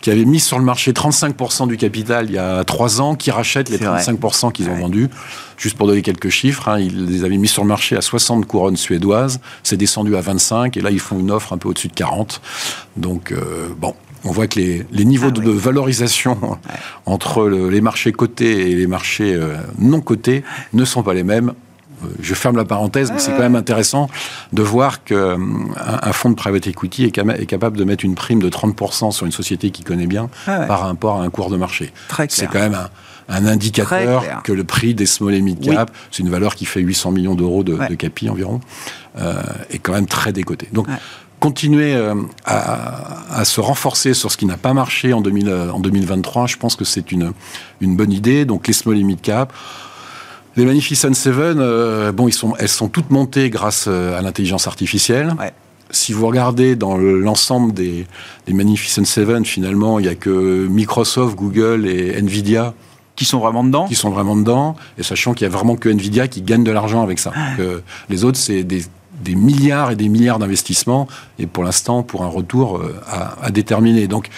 [0.00, 3.30] qui avait mis sur le marché 35% du capital il y a trois ans, qui
[3.30, 5.08] rachète les 35% qu'ils ont vendus.
[5.56, 8.76] Juste pour donner quelques chiffres, ils les avaient mis sur le marché à 60 couronnes
[8.76, 11.94] suédoises, c'est descendu à 25 et là ils font une offre un peu au-dessus de
[11.94, 12.40] 40.
[12.96, 16.58] Donc euh, bon, on voit que les, niveaux ah de, valorisation
[17.06, 21.54] entre les marchés cotés et les marchés euh, non cotés ne sont pas les mêmes.
[22.04, 24.08] Euh, je ferme la parenthèse, mais c'est quand même intéressant
[24.52, 25.38] de voir qu'un
[25.76, 29.26] un fonds de private equity est, est, capable de mettre une prime de 30% sur
[29.26, 31.92] une société qui connaît bien ah par rapport à un cours de marché.
[32.28, 32.88] C'est quand même un,
[33.28, 36.80] un indicateur que le prix des small et mid cap, c'est une valeur qui fait
[36.80, 38.60] 800 millions d'euros de, capi environ,
[39.18, 40.68] euh, est quand même très décoté.
[40.72, 40.86] Donc,
[41.40, 45.78] continuer euh, à, se renforcer sur ce qui n'a pas marché en, 2000, euh, en
[45.78, 47.32] 2023, je pense que c'est une,
[47.80, 48.44] une bonne idée.
[48.44, 49.52] Donc, les small et mid cap.
[50.58, 55.34] Les Magnificent Seven, bon, ils sont, elles sont toutes montées grâce à l'intelligence artificielle.
[55.90, 58.06] si vous regardez dans l'ensemble des,
[58.46, 62.74] des, Magnificent Seven, finalement, il n'y a que Microsoft, Google et Nvidia
[63.18, 63.86] qui sont vraiment dedans?
[63.86, 66.70] Qui sont vraiment dedans, et sachant qu'il n'y a vraiment que Nvidia qui gagne de
[66.70, 67.32] l'argent avec ça.
[67.34, 67.50] Ah.
[68.08, 68.84] les autres, c'est des,
[69.26, 71.08] milliards et des milliards d'investissements,
[71.40, 72.94] et pour l'instant, pour un retour euh,
[73.42, 74.06] à, déterminer.
[74.06, 74.28] Donc,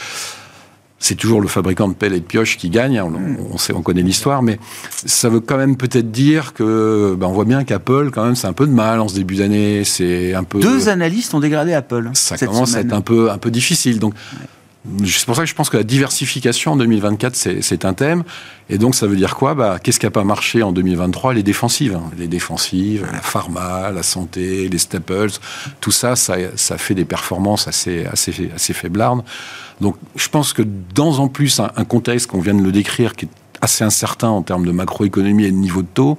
[1.01, 2.99] c'est toujours le fabricant de pelles et de pioches qui gagne.
[2.99, 3.11] Hein,
[3.51, 4.61] on, sait, on connaît l'histoire, mais
[4.91, 8.47] ça veut quand même peut-être dire que, ben on voit bien qu'Apple, quand même, c'est
[8.47, 9.83] un peu de mal en ce début d'année.
[9.85, 10.61] C'est un peu.
[10.61, 12.11] Deux analystes ont dégradé Apple.
[12.13, 13.99] Ça commence à être un peu, un peu difficile.
[13.99, 14.15] Donc,
[15.05, 18.25] c'est pour ça que je pense que la diversification en 2024, c'est un thème.
[18.71, 19.55] Et donc, ça veut dire quoi?
[19.55, 21.97] Bah, Qu'est-ce qui n'a pas marché en 2023 Les défensives.
[21.97, 22.11] Hein.
[22.17, 25.33] Les défensives, la pharma, la santé, les staples,
[25.81, 26.39] tout ça, ça,
[26.79, 29.23] fait des performances assez, assez, assez faiblardes.
[29.83, 30.63] Donc, je pense que
[30.95, 33.29] dans en plus un, contexte qu'on vient de le décrire, qui est
[33.61, 36.19] assez incertain en termes de macroéconomie et de niveau de taux,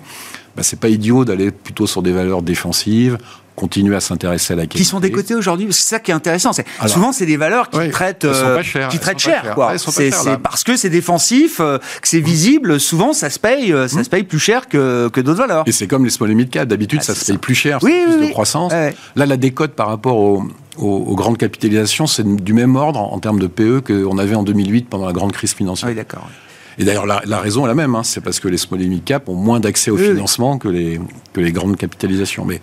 [0.55, 3.17] bah, c'est pas idiot d'aller plutôt sur des valeurs défensives,
[3.55, 4.77] continuer à s'intéresser à la question.
[4.77, 6.51] Qui sont décotées aujourd'hui, c'est ça qui est intéressant.
[6.51, 9.77] C'est, souvent, c'est des valeurs qui traitent, euh, qui traitent cher, quoi.
[9.77, 12.79] c'est, parce que c'est défensif, euh, que c'est visible.
[12.79, 14.03] Souvent, ça se paye, euh, ça hmm.
[14.03, 15.63] se paye plus cher que, que d'autres valeurs.
[15.67, 16.67] Et c'est comme les small et mid cap.
[16.67, 18.71] D'habitude, ah, ça se paye plus cher, oui, plus de croissance.
[18.71, 20.43] Là, la décote par rapport aux,
[20.77, 24.89] aux, grandes capitalisations, c'est du même ordre en, termes de PE qu'on avait en 2008
[24.89, 25.89] pendant la grande crise financière.
[25.89, 26.27] Oui, d'accord.
[26.81, 28.01] Et d'ailleurs, la, raison est la même, hein.
[28.01, 30.99] c'est parce que les small et mid cap ont moins d'accès au financement que les,
[31.31, 32.43] que les grandes capitalisations.
[32.43, 32.59] Mais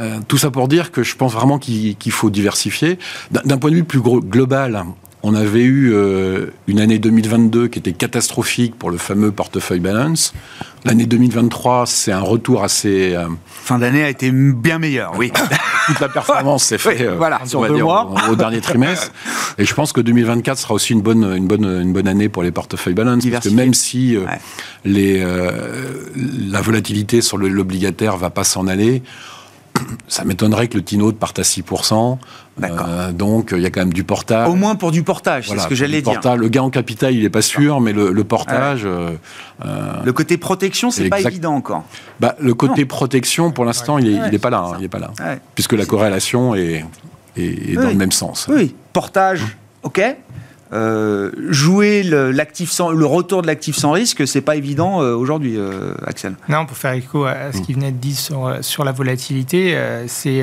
[0.00, 2.98] euh, tout ça pour dire que je pense vraiment qu'il faut diversifier.
[3.30, 4.84] D'un point de vue plus global,
[5.26, 10.34] on avait eu euh, une année 2022 qui était catastrophique pour le fameux portefeuille balance.
[10.84, 13.14] L'année 2023, c'est un retour assez.
[13.14, 15.32] Euh, fin d'année a été bien meilleure, oui.
[15.86, 17.88] Toute la performance s'est faite voilà, on va dire,
[18.30, 19.12] au, dernier trimestre.
[19.58, 22.42] Et je pense que 2024 sera aussi une bonne, une bonne, une bonne année pour
[22.42, 23.24] les portefeuilles balance.
[23.26, 24.18] Parce que même si
[24.84, 25.24] les,
[26.50, 29.02] la volatilité sur l'obligataire va pas s'en aller,
[30.08, 32.18] ça m'étonnerait que le Tino parte à 6%.
[32.62, 34.48] Euh, donc, il y a quand même du portage.
[34.48, 36.20] Au moins pour du portage, c'est ce que j'allais dire.
[36.36, 38.82] Le gain en capital, il n'est pas sûr, mais le, portage.
[38.84, 39.10] Euh,
[39.64, 41.84] euh, le côté protection, c'est pas évident encore.
[42.20, 44.72] Bah, le côté protection, pour l'instant, il n'est pas là.
[44.78, 45.12] il est pas là.
[45.54, 46.84] Puisque la corrélation est,
[47.36, 48.46] est, dans le même sens.
[48.48, 50.00] Oui, portage, ok.
[50.72, 55.56] Euh, jouer l'actif sans, le retour de l'actif sans risque, c'est pas évident euh, aujourd'hui,
[55.56, 56.34] euh, Axel.
[56.48, 60.42] Non, pour faire écho à ce qu'il venait de dire sur, sur la volatilité, c'est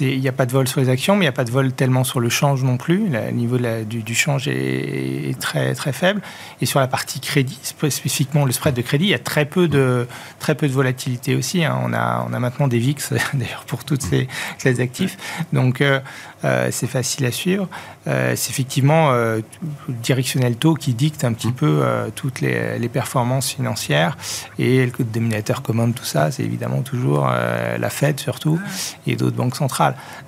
[0.00, 1.50] il n'y a pas de vol sur les actions, mais il n'y a pas de
[1.50, 3.08] vol tellement sur le change non plus.
[3.08, 6.20] Le niveau du, change est, très, très faible.
[6.60, 9.68] Et sur la partie crédit, spécifiquement le spread de crédit, il y a très peu
[9.68, 10.06] de,
[10.40, 11.64] très peu de volatilité aussi.
[11.64, 11.78] Hein.
[11.84, 15.16] On, a, on a maintenant des VIX, d'ailleurs, pour toutes ces classes d'actifs.
[15.52, 16.00] Donc, euh,
[16.44, 17.68] euh, c'est facile à suivre.
[18.06, 19.42] Euh, c'est effectivement le
[19.88, 21.54] directionnel taux qui dicte un petit mmh.
[21.54, 21.82] peu
[22.14, 24.16] toutes les, les, performances financières.
[24.58, 28.58] Et le dénominateur commun de tout ça, c'est évidemment toujours la Fed, surtout,
[29.06, 29.67] et d'autres banques centrales.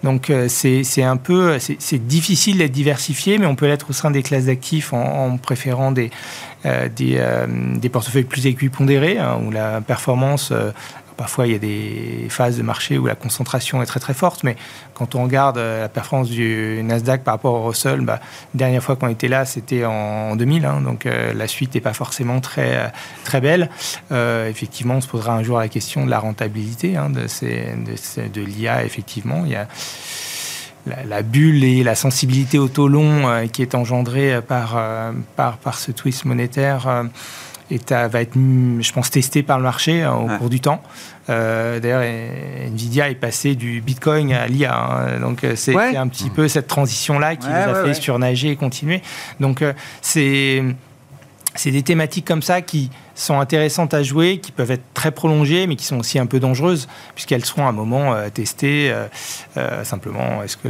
[0.03, 4.11] Donc euh, c'est un peu, c'est difficile d'être diversifié, mais on peut l'être au sein
[4.11, 6.11] des classes d'actifs en, préférant des,
[6.67, 10.53] euh, euh, des, portefeuilles plus équipondérés, hein, où la performance
[11.21, 14.43] Parfois, il y a des phases de marché où la concentration est très très forte,
[14.43, 14.57] mais
[14.95, 18.21] quand on regarde euh, la performance du Nasdaq par rapport au Russell, bah,
[18.55, 21.83] la dernière fois qu'on était là, c'était en 2000, hein, donc euh, la suite n'est
[21.83, 22.87] pas forcément très, euh,
[23.23, 23.69] très belle.
[24.11, 29.43] effectivement, on se posera un jour la question de la rentabilité hein, de l'IA, effectivement.
[29.45, 29.69] Il y a
[31.07, 34.81] la, bulle et la sensibilité au taux long qui est engendrée par,
[35.37, 37.05] par, par ce twist monétaire
[37.71, 40.83] et va être, je pense, testé par le marché hein, au cours du temps.
[41.29, 44.75] Euh, d'ailleurs, Nvidia est passé du Bitcoin à l'IA.
[44.75, 45.21] Hein.
[45.21, 49.03] donc, euh, c'est un petit peu cette transition-là qui nous a fait surnager et continuer.
[49.39, 50.63] Donc, euh, c'est
[51.71, 52.91] des thématiques comme ça qui
[53.21, 56.41] sont intéressantes à jouer, qui peuvent être très prolongées, mais qui sont aussi un peu
[56.41, 58.91] dangereuses, puisqu'elles seront à un moment euh, testées.
[58.91, 59.07] Euh,
[59.57, 60.69] euh, simplement, est-ce que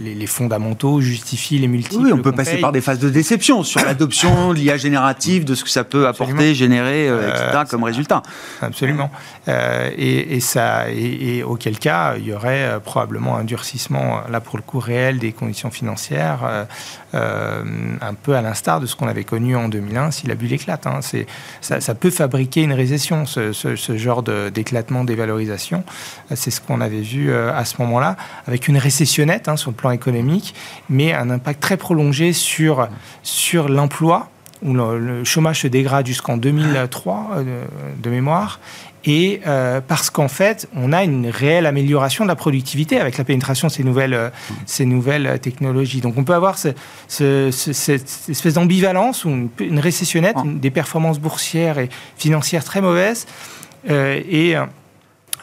[0.00, 3.84] les, fondamentaux justifient les multiples Oui, on peut passer par des phases de déception sur
[3.84, 8.22] l'adoption de l'IA générative, de ce que ça peut apporter, générer, etc., comme résultat.
[8.60, 9.10] Absolument.
[9.46, 14.80] Et, ça, et, auquel cas, il y aurait probablement un durcissement, là pour le coup
[14.80, 16.66] réel, des conditions financières,
[17.12, 20.86] un peu à l'instar de ce qu'on avait connu en 2001 si la bulle éclate.
[20.86, 21.00] Hein.
[21.02, 21.26] C'est
[21.60, 25.84] ça, ça peut fabriquer une récession, ce, genre d'éclatement, d'évalorisation.
[26.34, 28.16] C'est ce qu'on avait vu euh, à ce moment-là,
[28.46, 30.54] avec une récessionnette hein, sur le plan économique,
[30.88, 32.88] mais un impact très prolongé sur,
[33.22, 34.30] sur l'emploi,
[34.62, 37.64] où le, chômage se dégrade jusqu'en 2003 euh,
[37.98, 38.60] de mémoire,
[39.04, 43.24] et euh, parce qu'en fait, on a une réelle amélioration de la productivité avec la
[43.24, 44.30] pénétration de ces nouvelles, euh,
[44.66, 46.00] ces nouvelles technologies.
[46.00, 46.72] Donc on peut avoir ce,
[47.08, 50.44] cette espèce d'ambivalence ou une, récessionnette, ah.
[50.46, 53.26] des performances boursières et financières très mauvaises,
[53.90, 54.54] euh, et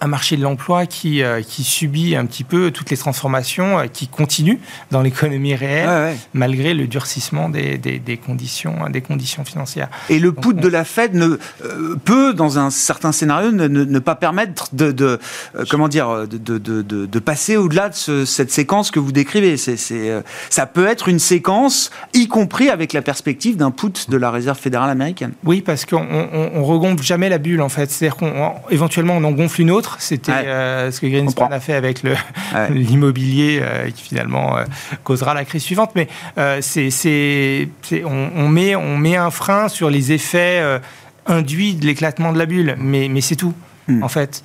[0.01, 3.85] un marché de l'emploi qui, euh, qui subit un petit peu toutes les transformations euh,
[3.85, 4.57] qui continuent
[4.89, 9.89] dans l'économie réelle, malgré le durcissement des, des, conditions, des conditions financières.
[10.09, 13.99] Et le put de la Fed ne, euh, peut, dans un certain scénario, ne, ne,
[13.99, 15.19] pas permettre de, de
[15.69, 19.55] comment dire, de, de, de passer au-delà de cette séquence que vous décrivez.
[19.57, 19.77] C'est,
[20.49, 24.57] ça peut être une séquence, y compris avec la perspective d'un put de la Réserve
[24.57, 25.33] fédérale américaine.
[25.43, 27.91] Oui, parce qu'on on, regonfle jamais la bulle, en fait.
[27.91, 32.03] C'est-à-dire qu'éventuellement, on en gonfle une autre c'était euh, ce que Greenspan a fait avec
[32.69, 34.63] l'immobilier euh, qui finalement euh,
[35.03, 35.91] causera la crise suivante.
[35.95, 36.07] Mais
[36.61, 37.69] c'est,
[38.05, 40.61] on, met, on met un frein sur les effets
[41.25, 43.53] induits de l'éclatement de la bulle, mais, mais c'est tout,
[43.87, 44.03] hmm.
[44.03, 44.43] en fait.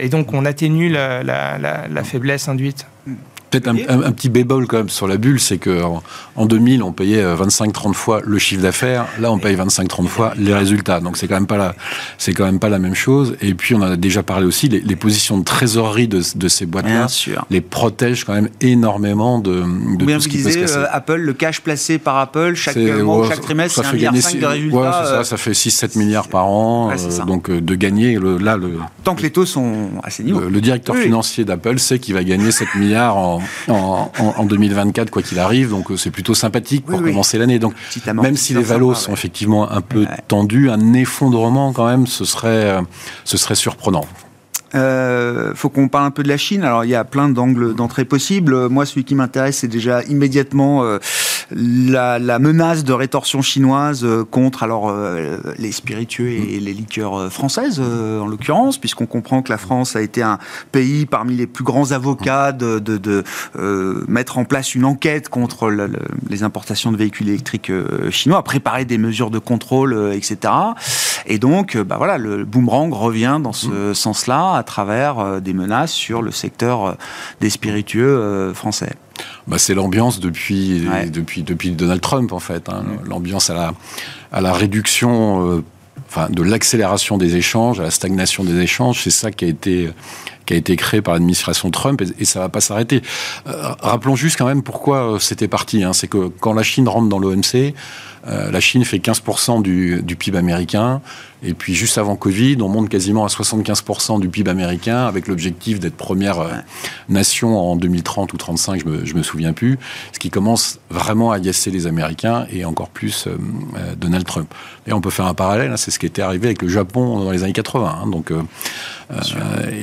[0.00, 2.86] et donc on atténue la, la faiblesse induite.
[3.06, 3.14] Hmm.
[3.60, 6.02] Peut-être un, petit bébol quand même sur la bulle, c'est qu'en
[6.36, 9.06] en 2000, on payait 25-30 fois le chiffre d'affaires.
[9.20, 11.00] Là, on paye 25-30 fois les résultats.
[11.00, 11.74] Donc c'est quand même pas la,
[12.18, 13.36] c'est quand même pas la même chose.
[13.40, 16.66] Et puis on en a déjà parlé aussi, les, positions de trésorerie de, de ces
[16.66, 17.06] boîtes-là
[17.50, 19.62] les protègent quand même énormément de,
[19.96, 20.76] de tout ce qui peut se casser.
[20.76, 24.18] Euh, Apple, le cash placé par Apple chaque mois, chaque trimestre, c'est un milliard de
[24.18, 24.76] résultats.
[24.76, 26.90] Ouais, ça, euh, ça fait 6-7 milliards par an.
[26.90, 28.78] Euh, donc de gagner le, là le.
[29.04, 30.40] Tant que les taux sont ces niveaux.
[30.40, 35.38] Le, directeur financier d'Apple sait qu'il va gagner 7 milliards en en, 2024, quoi qu'il
[35.38, 35.70] arrive.
[35.70, 37.58] Donc euh, c'est plutôt sympathique pour commencer l'année.
[37.58, 37.74] Donc
[38.14, 42.48] même si les valos sont effectivement un peu tendus, un effondrement quand même, ce serait,
[42.48, 42.82] euh,
[43.24, 44.06] ce serait surprenant.
[44.74, 46.62] Euh, faut qu'on parle un peu de la Chine.
[46.62, 48.68] Alors, il y a plein d'angles d'entrée possibles.
[48.68, 50.98] Moi, celui qui m'intéresse, c'est déjà immédiatement euh,
[51.50, 57.32] la, la, menace de rétorsion chinoise euh, contre alors euh, les spiritueux et les liqueurs
[57.32, 60.38] françaises, en l'occurrence, puisqu'on comprend que la France a été un
[60.72, 63.24] pays parmi les plus grands avocats de, de, de
[64.08, 65.70] mettre en place une enquête contre
[66.28, 67.72] les importations de véhicules électriques
[68.10, 70.52] chinois, préparer des mesures de contrôle, etc.
[71.26, 75.92] Et donc, bah voilà, le boomerang revient dans ce sens-là à travers euh, des menaces
[75.92, 76.92] sur le secteur euh,
[77.40, 78.92] des spiritueux euh, français.
[79.46, 82.68] Bah, c'est l'ambiance depuis, depuis, depuis Donald Trump, en fait.
[82.68, 82.84] Hein.
[83.04, 83.74] L'ambiance à la,
[84.32, 85.62] à la réduction
[86.08, 89.02] enfin, de l'accélération des échanges, à la stagnation des échanges.
[89.02, 89.90] C'est ça qui a été
[90.46, 93.02] qui a été créé par l'administration Trump et, ça va pas s'arrêter.
[93.44, 95.82] rappelons juste quand même pourquoi c'était parti.
[95.82, 95.92] Hein.
[95.92, 97.74] C'est que quand la Chine rentre dans l'OMC,
[98.26, 101.00] euh, la Chine fait 15% du, PIB américain.
[101.42, 105.78] Et puis juste avant Covid, on monte quasiment à 75% du PIB américain avec l'objectif
[105.78, 106.52] d'être première euh,
[107.08, 109.78] nation en 2030 ou 35, je me, me souviens plus.
[110.12, 113.36] Ce qui commence vraiment à agacer les Américains et encore plus euh,
[113.96, 114.52] Donald Trump.
[114.86, 117.18] Et on peut faire un parallèle, hein, c'est ce qui était arrivé avec le Japon
[117.24, 118.00] dans les années 80.
[118.02, 118.06] Hein.
[118.08, 118.32] donc,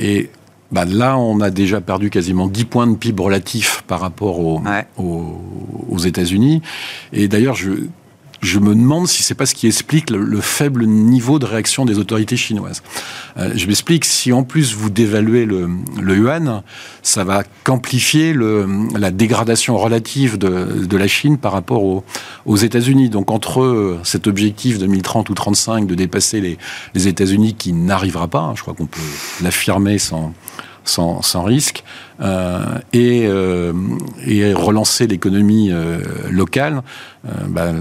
[0.01, 0.29] et
[0.73, 4.61] bah, là, on a déjà perdu quasiment 10 points de PIB relatifs par rapport aux,
[4.97, 6.63] aux États-Unis.
[7.13, 7.69] Et d'ailleurs, je
[8.43, 11.97] je me demande si c'est pas ce qui explique le, faible niveau de réaction des
[11.97, 12.83] autorités chinoises.
[13.37, 15.69] Euh, je m'explique, si en plus vous dévaluez le,
[16.01, 16.61] yuan,
[17.01, 21.83] ça va qu'amplifier la dégradation relative de, la Chine par rapport
[22.45, 23.09] aux, États-Unis.
[23.09, 26.41] Donc entre cet objectif 2030 ou 35 de dépasser
[26.93, 28.99] les, États-Unis qui n'arrivera pas, hein, je crois qu'on peut
[29.41, 30.33] l'affirmer sans
[30.83, 31.83] sans, risque
[32.21, 33.73] euh, et, euh,
[34.25, 36.81] et, relancer l'économie euh, locale,
[37.47, 37.71] bah,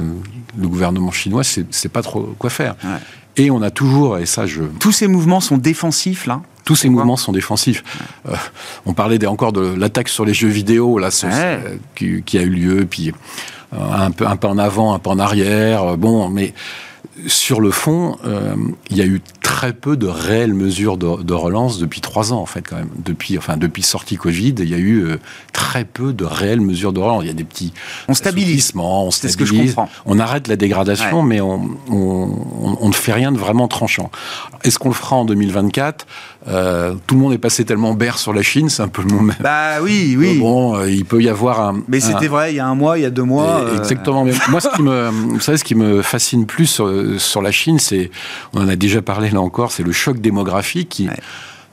[0.59, 2.77] le gouvernement chinois ne sait pas trop quoi faire.
[3.37, 4.63] Et on a toujours, et ça je...
[4.79, 6.43] Tous ces mouvements sont défensifs là?
[6.65, 7.83] Tous ces mouvements sont défensifs.
[8.87, 11.09] on parlait encore de l'attaque sur les jeux vidéo là,
[11.97, 13.13] qui, qui, a eu lieu, puis
[13.73, 15.97] un peu, un peu en avant, un peu en arrière.
[15.97, 16.55] bon, mais
[17.27, 18.55] sur le fond, euh,
[18.91, 22.47] il y a eu très peu de réelles mesures de, relance depuis trois ans, en
[22.47, 22.91] fait, quand même.
[22.97, 25.19] Depuis, enfin, depuis sortie Covid, il y a eu euh,
[25.53, 27.23] très peu de réelles mesures de relance.
[27.23, 27.73] Il y a des petits
[28.09, 28.73] on stabilise.
[28.75, 29.89] on stabilise, ce que je comprends.
[30.07, 34.11] on arrête la dégradation, mais on, on, ne fait rien de vraiment tranchant.
[34.65, 36.07] Est-ce qu'on le fera en 2024
[36.49, 39.15] euh, Tout le monde est passé tellement berre sur la Chine, c'est un peu le
[39.15, 39.33] moment.
[39.41, 40.39] Bah oui, oui.
[40.39, 41.83] bon, il peut y avoir un.
[41.89, 43.65] Mais c'était vrai il y a un mois, il y a deux mois.
[43.77, 44.25] Exactement.
[44.49, 46.81] moi, ce qui me, vous savez, ce qui me fascine plus
[47.19, 48.11] sur sur la Chine, c'est,
[48.53, 51.09] on en a déjà parlé là encore, c'est le choc démographique qui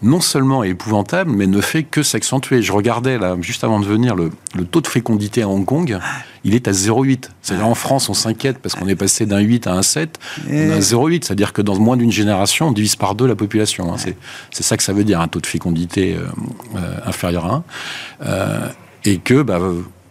[0.01, 2.61] non seulement est épouvantable, mais ne fait que s'accentuer.
[2.61, 4.31] Je regardais là, juste avant de venir, le,
[4.65, 5.99] taux de fécondité à Hong Kong,
[6.45, 7.25] il est à 0,8.
[7.41, 10.17] C'est-à-dire en France, on s'inquiète parce qu'on est passé d'un 8 à un 7,
[10.49, 11.25] on a 0,8.
[11.25, 13.93] C'est-à-dire que dans moins d'une génération, on divise par deux la population.
[13.93, 13.97] Hein.
[14.51, 16.27] C'est ça que ça veut dire, un taux de fécondité euh,
[16.77, 17.63] euh, inférieur à 1.
[18.25, 18.67] Euh,
[19.03, 19.59] et que bah,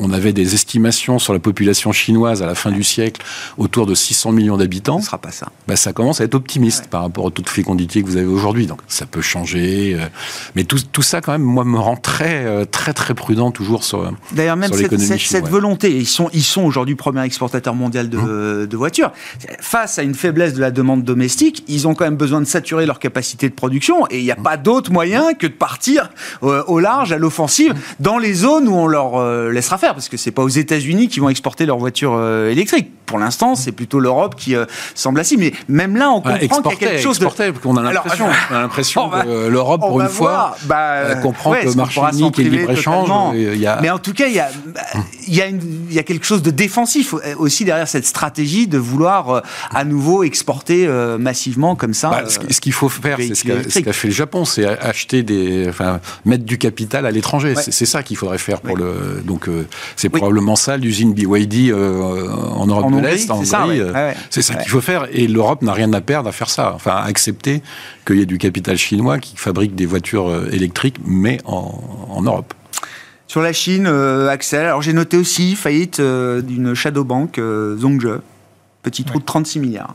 [0.00, 3.22] on avait des estimations sur la population chinoise à la fin du siècle
[3.56, 5.00] autour de 600 millions d'habitants.
[5.00, 5.48] Ce sera pas ça.
[5.66, 8.26] Bah, ça commence à être optimiste par rapport au taux de fécondité que vous avez
[8.26, 8.66] aujourd'hui.
[8.66, 9.96] Donc ça peut changer.
[9.98, 10.06] Euh,
[10.54, 13.84] mais tout, tout, ça, quand même, moi, me rend très, euh, très, très prudent toujours
[13.84, 18.18] sur D'ailleurs, même cette, cette, volonté, ils sont, ils sont aujourd'hui premier exportateur mondial de,
[18.18, 18.66] hum.
[18.66, 19.12] de, voitures.
[19.60, 22.86] Face à une faiblesse de la demande domestique, ils ont quand même besoin de saturer
[22.86, 26.10] leur capacité de production et il n'y a pas d'autre moyen que de partir
[26.44, 29.18] euh, au large, à l'offensive, dans les zones où on leur
[29.50, 32.90] laissera faire parce que c'est pas aux États-Unis qui vont exporter leurs voitures euh, électriques.
[33.06, 35.36] Pour l'instant, c'est plutôt l'Europe qui euh, semble assis.
[35.38, 37.26] Mais même là, on comprend qu'il y a quelque chose de.
[37.64, 42.38] On a l'impression, l'impression que l'Europe, pour une fois, bah, comprend que le marché unique
[42.38, 43.08] et le libre échange.
[43.80, 44.50] Mais en tout cas, il y a,
[45.26, 45.46] y a,
[45.90, 49.42] y a quelque chose de défensif euh, aussi derrière cette stratégie de vouloir
[49.74, 50.86] à nouveau exporter
[51.18, 52.10] massivement comme ça.
[52.10, 56.00] Bah, ce qu'il faut faire, c'est ce qu'a fait le Japon, c'est acheter des, enfin,
[56.24, 57.54] mettre du capital à l'étranger.
[57.56, 59.22] C'est ça qu'il faudrait faire pour le.
[59.24, 59.48] Donc,
[59.96, 63.80] c'est probablement ça, l'usine BYD euh, en Europe de l'Est, en Hongrie.
[63.80, 65.06] Euh, c'est ça, qu'il faut faire.
[65.12, 66.72] Et l'Europe n'a rien à perdre à faire ça.
[66.74, 67.62] Enfin, à accepter
[68.06, 72.52] qu'il y ait du capital chinois qui fabrique des voitures euh, électriques, mais en, Europe.
[73.28, 78.20] Sur la Chine, Axel, alors j'ai noté aussi faillite d'une shadow bank, Zhongzhe,
[78.82, 79.94] petit trou de 36 milliards.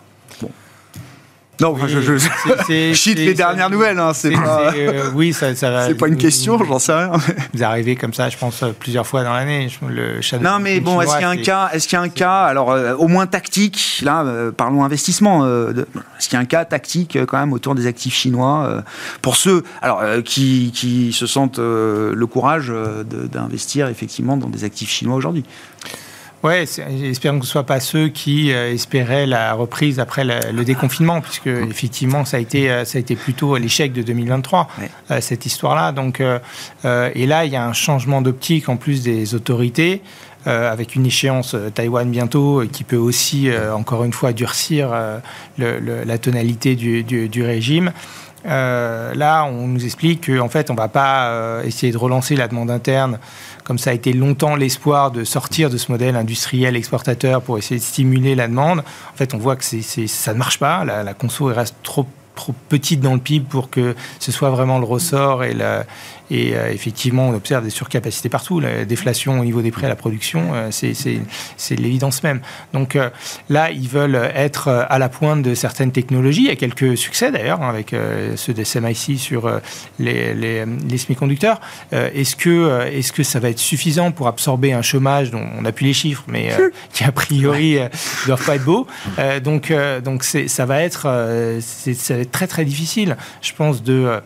[1.61, 3.99] Non, je, je, je les dernières nouvelles.
[3.99, 4.73] Hein, c'est pas.
[4.75, 7.11] Euh, oui, ça, ça C'est pas une question, j'en sais rien.
[7.53, 9.69] Vous arrivez comme ça, je pense, plusieurs fois dans l'année.
[9.87, 12.09] Le non, mais bon, est-ce qu'il y a un cas Est-ce qu'il y a un
[12.09, 14.01] cas Alors, euh, au moins tactique.
[14.03, 15.45] Là, euh, parlons investissement.
[15.45, 18.83] est-ce qu'il y a un cas tactique quand même autour des actifs chinois
[19.21, 22.73] pour ceux, alors qui, qui se sentent le courage
[23.31, 25.45] d'investir effectivement dans des actifs chinois aujourd'hui?
[26.43, 26.55] Oui,
[27.03, 31.21] espérons que ce ne soit pas ceux qui euh, espéraient la reprise après le déconfinement,
[31.21, 34.67] puisque effectivement, ça a été, euh, ça a été plutôt l'échec de 2023,
[35.11, 35.93] euh, cette histoire-là.
[35.93, 40.01] Donc, et là, il y a un changement d'optique en plus des autorités.
[40.45, 44.89] avec une échéance Taïwan bientôt, qui peut aussi, encore une fois, durcir
[45.57, 47.93] la tonalité du, du régime.
[48.45, 52.71] Là, on nous explique qu'en fait, on ne va pas essayer de relancer la demande
[52.71, 53.19] interne
[53.63, 57.79] comme ça a été longtemps l'espoir de sortir de ce modèle industriel exportateur pour essayer
[57.79, 60.83] de stimuler la demande, en fait, on voit que ça ne marche pas.
[60.85, 64.85] La, conso reste trop trop petite dans le PIB pour que ce soit vraiment le
[64.85, 65.85] ressort et la,
[66.31, 68.59] et euh, effectivement, on observe des surcapacités partout.
[68.59, 72.41] La déflation au niveau des prix à la production, euh, c'est l'évidence même.
[72.73, 73.09] Donc euh,
[73.49, 76.43] là, ils veulent être à la pointe de certaines technologies.
[76.43, 77.95] Il y a quelques succès d'ailleurs hein, avec
[78.35, 79.49] ceux des SMIC sur
[79.99, 81.59] les, les, les semi-conducteurs.
[81.91, 85.65] Est-ce que, est -ce que ça va être suffisant pour absorber un chômage dont on
[85.65, 86.51] appuie les chiffres, mais
[86.93, 88.87] qui a priori ne doivent pas être beaux?
[89.43, 91.07] Donc, donc ça va être,
[91.61, 94.21] ça va être très très difficile, je pense, de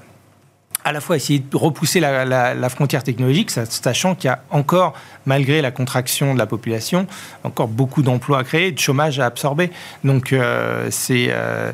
[0.88, 4.94] à la fois essayer de repousser la, frontière technologique, sachant qu'il y a encore,
[5.26, 7.08] malgré la contraction de la population,
[7.44, 9.70] encore beaucoup d'emplois à créer, de chômage à absorber.
[10.06, 11.28] Donc euh, c'est...
[11.30, 11.74] Euh,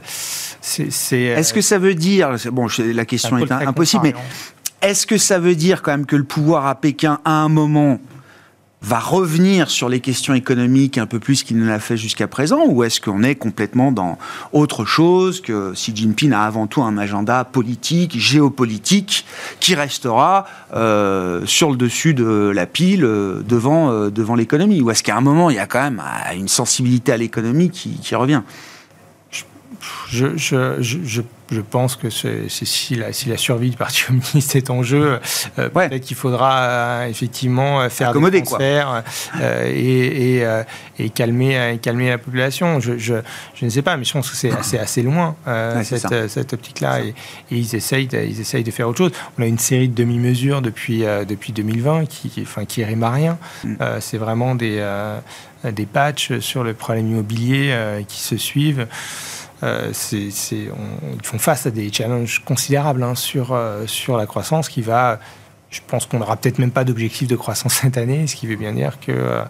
[0.80, 4.16] euh, est-ce que ça veut dire, bon, la question est, impossible, mais
[4.82, 8.00] est-ce que ça veut dire quand même que le pouvoir à Pékin, à un moment,
[8.84, 12.66] va revenir sur les questions économiques un peu plus qu'il ne l'a fait jusqu'à présent
[12.68, 14.18] Ou est-ce qu'on est complètement dans
[14.52, 19.26] autre chose, que Xi Jinping a avant tout un agenda politique, géopolitique,
[19.62, 24.82] qui restera euh, sur le dessus de la pile euh, devant, euh, devant l'économie?
[24.82, 26.02] Ou est-ce qu'à un moment, il y a quand même
[26.36, 28.42] une sensibilité à l'économie qui, qui revient?
[30.10, 31.22] Je, je, je,
[31.54, 35.20] je pense que c'est si la, si la survie du Parti communiste est en jeu,
[35.60, 39.04] euh, peut-être qu'il faudra euh, effectivement faire des transferts
[39.40, 40.64] euh, et, et,
[41.00, 42.80] et, calmer, calmer la population.
[42.80, 43.22] Je,
[43.62, 45.36] ne sais pas, mais je pense que c'est assez, assez loin,
[45.84, 47.02] cette, cette optique-là.
[47.02, 47.14] Et,
[47.52, 49.12] ils, essayent de, ils essayent de faire autre chose.
[49.38, 53.38] On a une série de demi-mesures depuis, depuis 2020 qui, enfin, qui riment à rien.
[53.64, 53.76] Mm.
[54.00, 54.84] c'est vraiment des,
[55.64, 57.76] des patchs sur le problème immobilier
[58.08, 58.88] qui se suivent.
[59.64, 64.82] Euh, ils font face à des challenges considérables hein, sur, euh, sur la croissance qui
[64.82, 65.20] va.
[65.70, 68.58] Je pense qu'on n'aura peut-être même pas d'objectif de croissance cette année, ce qui veut
[68.58, 69.42] bien dire que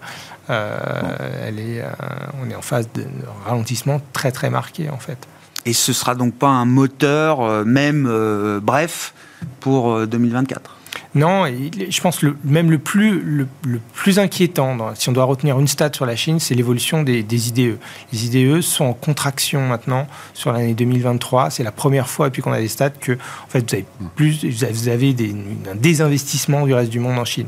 [0.49, 3.05] euh, elle est, est en phase de
[3.45, 5.17] ralentissement très très marqué en fait.
[5.65, 9.13] Et ce sera donc pas un moteur, même bref,
[9.61, 10.72] pour 2024
[11.15, 13.47] non, je pense que même le plus, le,
[13.93, 17.77] plus inquiétant, si on doit retenir une stat sur la Chine, c'est l'évolution des, IDE.
[18.11, 21.51] Les IDE sont en contraction maintenant sur l'année 2023.
[21.51, 23.85] C'est la première fois depuis qu'on a des stats que en fait, vous avez,
[24.15, 25.35] plus, vous avez des,
[25.71, 27.47] un désinvestissement du reste du monde en Chine.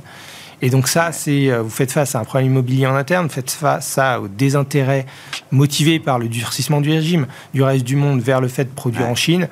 [0.61, 3.33] Et donc ça, c'est euh, vous faites face à un problème immobilier en interne, vous
[3.33, 5.05] faites face à, au désintérêt
[5.51, 9.07] motivé par le durcissement du régime du reste du monde vers le fait de produire
[9.07, 9.49] en Chine.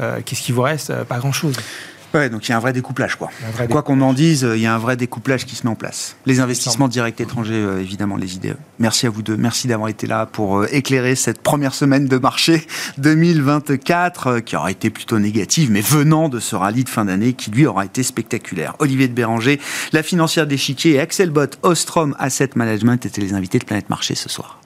[0.00, 0.90] Euh, qu'est-ce qui vous reste?
[0.90, 1.56] Euh, Pas grand-chose.
[2.14, 3.30] Ouais, donc il y a un vrai découplage, quoi.
[3.70, 6.16] quoi qu'on en dise, il y a un vrai découplage qui se met en place.
[6.26, 8.54] Les investissements directs étrangers, euh, évidemment, les idées.
[8.78, 9.36] Merci à vous deux.
[9.36, 12.66] Merci d'avoir été là pour euh, éclairer cette première semaine de marché
[12.98, 17.32] 2024, euh, qui aura été plutôt négative, mais venant de ce rallye de fin d'année
[17.32, 18.74] qui, lui, aura été spectaculaire.
[18.78, 19.60] Olivier de Béranger,
[19.92, 24.14] la financière d'échiquier et Axel Bott, Ostrom Asset Management étaient les invités de Planète Marché
[24.14, 24.60] ce soir.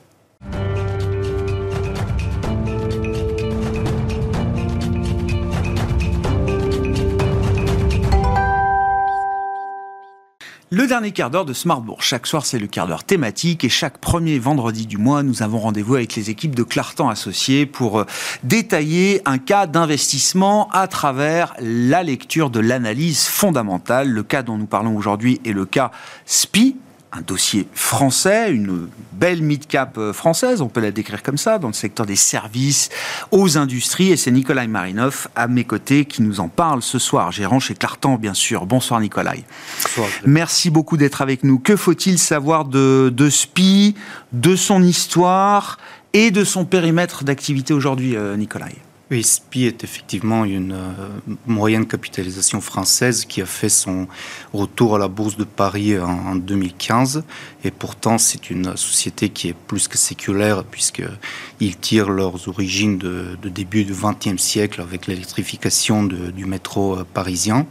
[10.72, 12.00] Le dernier quart d'heure de Smartbourg.
[12.00, 15.58] Chaque soir, c'est le quart d'heure thématique et chaque premier vendredi du mois, nous avons
[15.58, 18.04] rendez-vous avec les équipes de Clartan Associés pour euh,
[18.44, 24.10] détailler un cas d'investissement à travers la lecture de l'analyse fondamentale.
[24.10, 25.90] Le cas dont nous parlons aujourd'hui est le cas
[26.24, 26.76] SPI,
[27.12, 31.68] un dossier français, une belle mid-cap euh, française, on peut la décrire comme ça, dans
[31.68, 32.88] le secteur des services
[33.32, 34.10] aux industries.
[34.10, 37.74] Et c'est Nikolai Marinov à mes côtés qui nous en parle ce soir, gérant chez
[37.74, 38.64] Clartan, bien sûr.
[38.66, 39.44] Bonsoir Nikolai.
[39.82, 40.08] Bonsoir.
[40.24, 41.58] Merci beaucoup d'être avec nous.
[41.58, 43.96] Que faut-il savoir de, de SPI,
[44.32, 45.78] de son histoire
[46.12, 48.76] et de son périmètre d'activité aujourd'hui, euh, Nikolai?
[49.10, 54.06] Oui, SPI est effectivement une euh, moyenne capitalisation française qui a fait son
[54.52, 57.24] retour à la bourse de Paris en, 2015.
[57.64, 63.36] Et pourtant, c'est une société qui est plus que séculaire puisqu'ils tirent leurs origines de,
[63.42, 67.66] début du XXe siècle avec l'électrification du métro euh, parisien.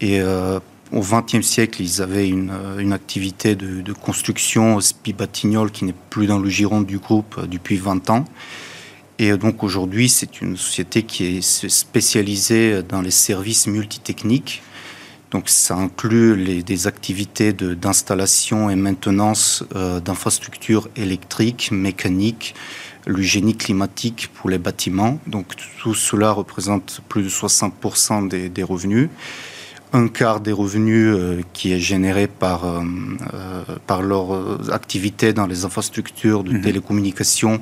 [0.00, 0.60] Et euh,
[0.92, 6.28] au XXe siècle, ils avaient une, activité de, de, construction SPI Batignolles qui n'est plus
[6.28, 8.24] dans le giron du groupe depuis 20 ans.
[9.18, 14.62] Et donc aujourd'hui, c'est une société qui est spécialisée dans les services multitechniques.
[15.30, 22.54] Donc ça inclut les, des activités d'installation et maintenance euh, d'infrastructures électriques, mécaniques,
[23.06, 25.18] le génie climatique pour les bâtiments.
[25.26, 25.46] Donc
[25.80, 29.08] tout cela représente plus de 60% des, des, revenus.
[29.92, 32.82] Un quart des revenus euh, qui est généré par, euh,
[33.34, 36.60] euh par leur activité dans les infrastructures de mmh.
[36.60, 37.60] télécommunications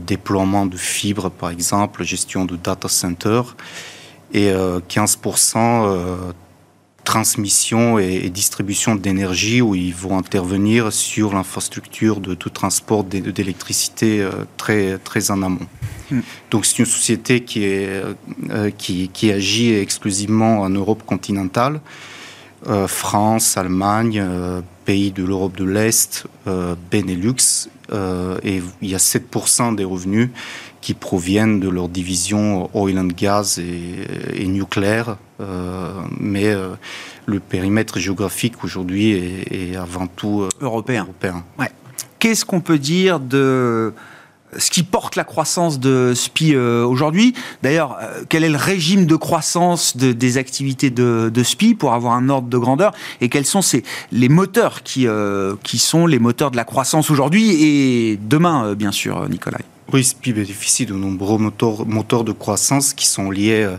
[0.00, 3.42] déploiement de fibres, par exemple, gestion de data center,
[4.32, 6.16] et 15% euh, euh,
[7.04, 14.98] transmission et, distribution d'énergie où ils vont intervenir sur l'infrastructure de tout transport d'électricité très,
[14.98, 15.66] très en amont.
[16.10, 16.20] Mm.
[16.50, 18.02] Donc c'est une société qui, est,
[18.76, 21.80] qui, qui, agit exclusivement en Europe continentale,
[22.86, 24.24] France, Allemagne,
[24.84, 26.26] pays de l'Europe de l'Est,
[26.90, 30.30] Benelux, et il y a 7% des revenus
[30.80, 35.16] qui proviennent de leur division oil and gas et, nucléaire.
[35.40, 36.70] Euh, mais euh,
[37.26, 41.06] le périmètre géographique aujourd'hui est, avant tout euh, européen.
[42.18, 43.92] Qu'est-ce qu'on peut dire de
[44.56, 47.34] ce qui porte la croissance de SPI aujourd'hui.
[47.62, 47.98] D'ailleurs,
[48.28, 52.58] quel est le régime de croissance des activités de, SPI pour avoir un ordre de
[52.58, 53.60] grandeur et quels sont
[54.12, 55.06] les moteurs qui,
[55.62, 59.58] qui sont les moteurs de la croissance aujourd'hui et demain, bien sûr, Nicolas?
[59.92, 63.76] Oui, SPI bénéficie de nombreux moteurs, de croissance qui sont liés euh,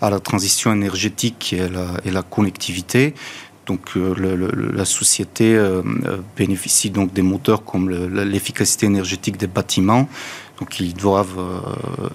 [0.00, 3.14] à la transition énergétique et la, et la connectivité.
[3.68, 4.14] Donc euh,
[4.72, 5.82] la société euh,
[6.36, 10.08] bénéficie donc des moteurs comme l'efficacité énergétique des bâtiments.
[10.58, 11.38] Donc ils doivent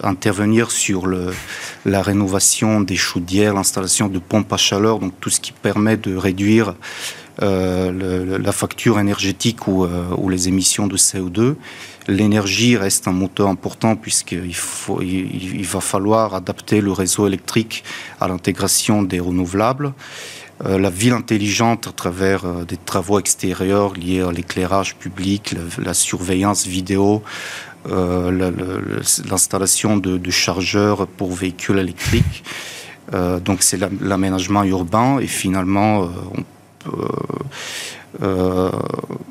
[0.02, 1.06] intervenir sur
[1.86, 6.14] la rénovation des chaudières, l'installation de pompes à chaleur, donc tout ce qui permet de
[6.14, 6.74] réduire
[7.40, 9.88] la facture énergétique ou,
[10.28, 11.54] les émissions de CO2.
[12.06, 14.52] L'énergie reste un moteur important puisqu'il
[15.62, 17.82] va falloir adapter le réseau électrique
[18.20, 19.94] à l'intégration des renouvelables.
[20.62, 25.94] Euh, la ville intelligente à travers euh, des travaux extérieurs liés à l'éclairage public, la,
[25.94, 27.24] surveillance vidéo,
[27.90, 28.52] euh,
[29.28, 32.44] l'installation de, chargeurs pour véhicules électriques.
[33.44, 36.08] donc c'est l'aménagement urbain et finalement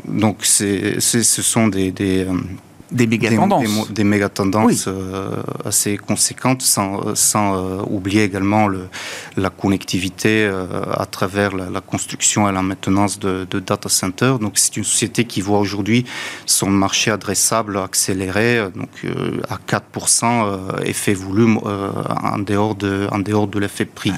[0.07, 0.99] donc ce
[1.41, 2.28] sont des,
[2.93, 8.87] des méga tendances, des, méga tendances euh, assez conséquentes, sans, sans euh, oublier également le,
[9.35, 14.39] la connectivité euh, à travers la, construction et la maintenance de, de data centers.
[14.39, 16.05] Donc c'est une société qui voit aujourd'hui
[16.45, 18.89] son marché adressable accélérer donc
[19.49, 24.13] à 4% effet volume en dehors de en dehors de l'effet prix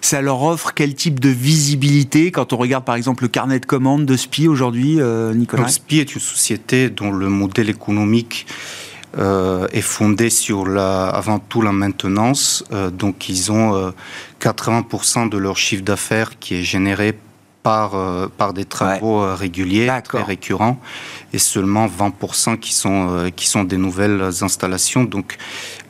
[0.00, 3.66] ça leur offre quel type de visibilité quand on regarde par exemple le carnet de
[3.66, 8.46] commandes de SPI aujourd'hui, euh, Nicolas SPI est une société dont le modèle économique
[9.18, 12.64] euh, est fondé sur la, avant tout la maintenance.
[12.72, 13.92] Euh, donc ils ont
[14.40, 17.14] 80% de leur chiffre d'affaires qui est généré
[17.62, 17.92] par,
[18.36, 20.78] par des travaux réguliers, très récurrents
[21.32, 25.04] et seulement 20% qui sont, euh, qui sont des nouvelles installations.
[25.04, 25.36] Donc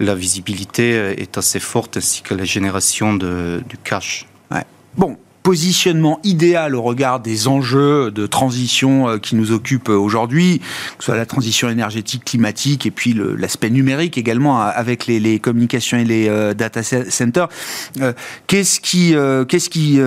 [0.01, 4.27] la visibilité est assez forte ainsi que la génération de, du cash.
[4.51, 4.65] Ouais.
[4.97, 5.17] Bon,
[5.49, 10.65] positionnement idéal au regard des enjeux de transition euh, qui nous occupent aujourd'hui, que
[10.99, 16.05] ce soit la transition énergétique, climatique, et puis l'aspect numérique également avec les, communications et
[16.05, 17.49] les euh, data centers.
[18.03, 18.13] Euh,
[18.47, 19.15] qu'est-ce qui,
[19.49, 20.01] qui,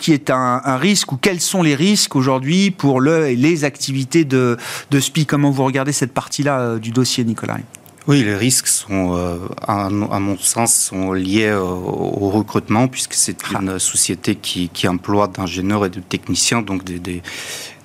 [0.00, 4.24] qui est un, risque ou quels sont les risques aujourd'hui pour le et les activités
[4.24, 4.56] de,
[4.90, 7.58] de SPI Comment vous regardez cette partie-là du dossier, Nicolas
[8.06, 13.60] oui, les risques sont, euh, à, mon sens, sont liés au, recrutement, puisque c'est ah.
[13.62, 17.22] une société qui, qui emploie d'ingénieurs et de techniciens, donc des, des,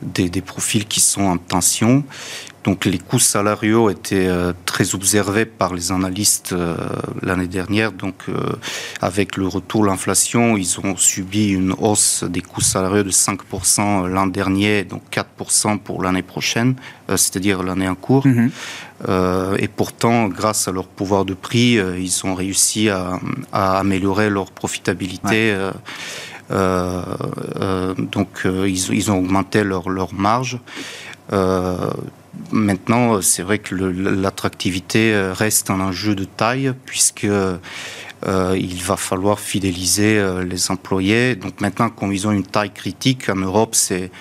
[0.02, 2.04] des, des, profils qui sont en tension.
[2.66, 6.76] Donc les coûts salariaux étaient euh, très observés par les analystes euh,
[7.22, 7.94] l'année dernière.
[7.94, 8.26] Donc
[9.00, 14.08] avec le retour de l'inflation, ils ont subi une hausse des coûts salariaux de 5%
[14.08, 16.76] l'an dernier, donc 4% pour l'année prochaine,
[17.08, 18.26] c'est-à-dire l'année en cours.
[19.08, 19.58] Mhm.
[19.60, 23.20] et pourtant, grâce à leur pouvoir de prix, ils ont réussi à,
[23.52, 25.56] améliorer leur profitabilité.
[26.50, 30.60] donc ils, ils, ont augmenté leur, leur marge.
[32.52, 37.58] Maintenant, c'est vrai que l'attractivité euh, reste un enjeu de taille puisque euh,
[38.24, 41.36] il va falloir fidéliser euh, les employés.
[41.36, 44.12] Donc maintenant, comme ils ont une taille critique en Europe, c'est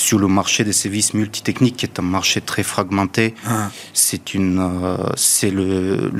[0.00, 3.34] sur le marché des services multitechniques, qui est un marché très fragmenté.
[3.46, 3.70] Ah.
[3.92, 6.10] C'est une, c'est le,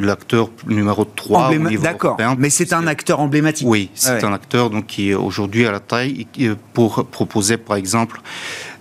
[0.00, 2.34] l'acteur numéro 3 au niveau européen.
[2.38, 3.66] Mais c'est un acteur emblématique.
[3.66, 6.26] Oui, c'est un acteur donc qui est aujourd'hui à la taille
[6.74, 8.20] pour proposer, par exemple,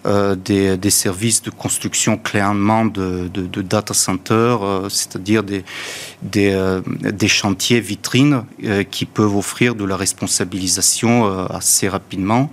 [0.06, 5.66] euh, des, des, services de construction clairement de, de, de data centers, euh, c'est-à-dire des,
[6.22, 8.46] des, euh, des, chantiers vitrines
[8.92, 12.50] qui peuvent offrir de la responsabilisation assez rapidement.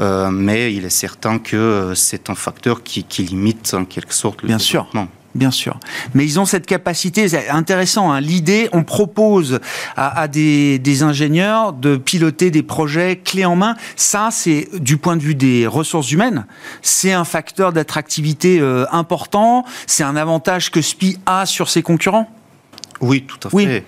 [0.00, 4.48] Mais il est certain que c'est un facteur qui, qui, limite en quelque sorte le
[4.48, 5.02] Bien développement.
[5.02, 5.20] Sûr.
[5.34, 5.78] Bien sûr.
[6.14, 8.20] Mais ils ont cette capacité, c'est intéressant, hein.
[8.20, 9.60] l'idée, on propose
[9.96, 13.76] à, des, ingénieurs de piloter des projets clés en main.
[13.94, 16.46] Ça, c'est du point de vue des ressources humaines,
[16.82, 22.28] c'est un facteur d'attractivité euh, important, c'est un avantage que SPI a sur ses concurrents
[23.00, 23.84] Oui, tout à fait.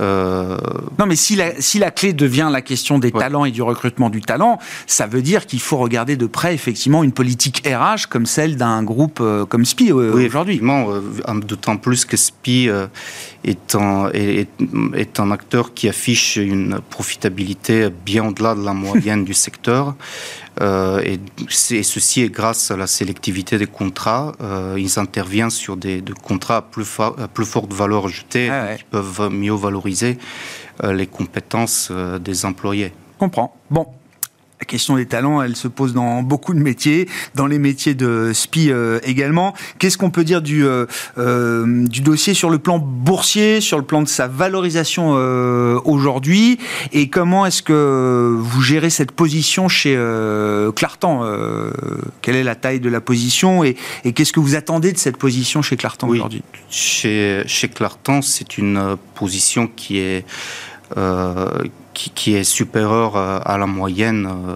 [0.00, 0.56] Euh,
[0.98, 4.10] non, mais si la, si la clé devient la question des talents et du recrutement
[4.10, 8.26] du talent, ça veut dire qu'il faut regarder de près, effectivement, une politique RH comme
[8.26, 10.60] celle d'un groupe euh, comme SPI euh, oui, aujourd'hui.
[11.46, 12.70] D'autant plus que SPI
[13.44, 14.48] est un, est,
[14.94, 19.94] est, un acteur qui affiche une profitabilité bien au-delà de la moyenne du secteur.
[20.60, 24.32] Euh, et, ceci est grâce à la sélectivité des contrats.
[24.40, 26.86] Euh, ils interviennent sur des, contrats à plus,
[27.34, 29.85] plus forte valeur ajoutée ah qui peuvent mieux valoriser
[30.84, 32.92] euh, les compétences des employés.
[33.18, 33.54] Comprends.
[33.70, 33.86] Bon,
[34.60, 38.30] la question des talents, elle se pose dans beaucoup de métiers, dans les métiers de
[38.32, 39.54] SPI euh, également.
[39.78, 40.86] Qu'est-ce qu'on peut dire du, euh,
[41.18, 45.10] euh, du dossier sur le plan boursier, sur le plan de sa valorisation
[45.84, 46.58] aujourd'hui?
[46.92, 49.94] Et comment est-ce que vous gérez cette position chez
[50.74, 51.22] Clartan
[52.22, 53.76] Quelle est la taille de la position et,
[54.14, 56.42] qu'est-ce que vous attendez de cette position chez Clartan aujourd'hui?
[56.70, 60.24] Chez, chez Clartan, c'est une position qui est
[62.14, 64.54] qui, est supérieur euh, à la moyenne euh,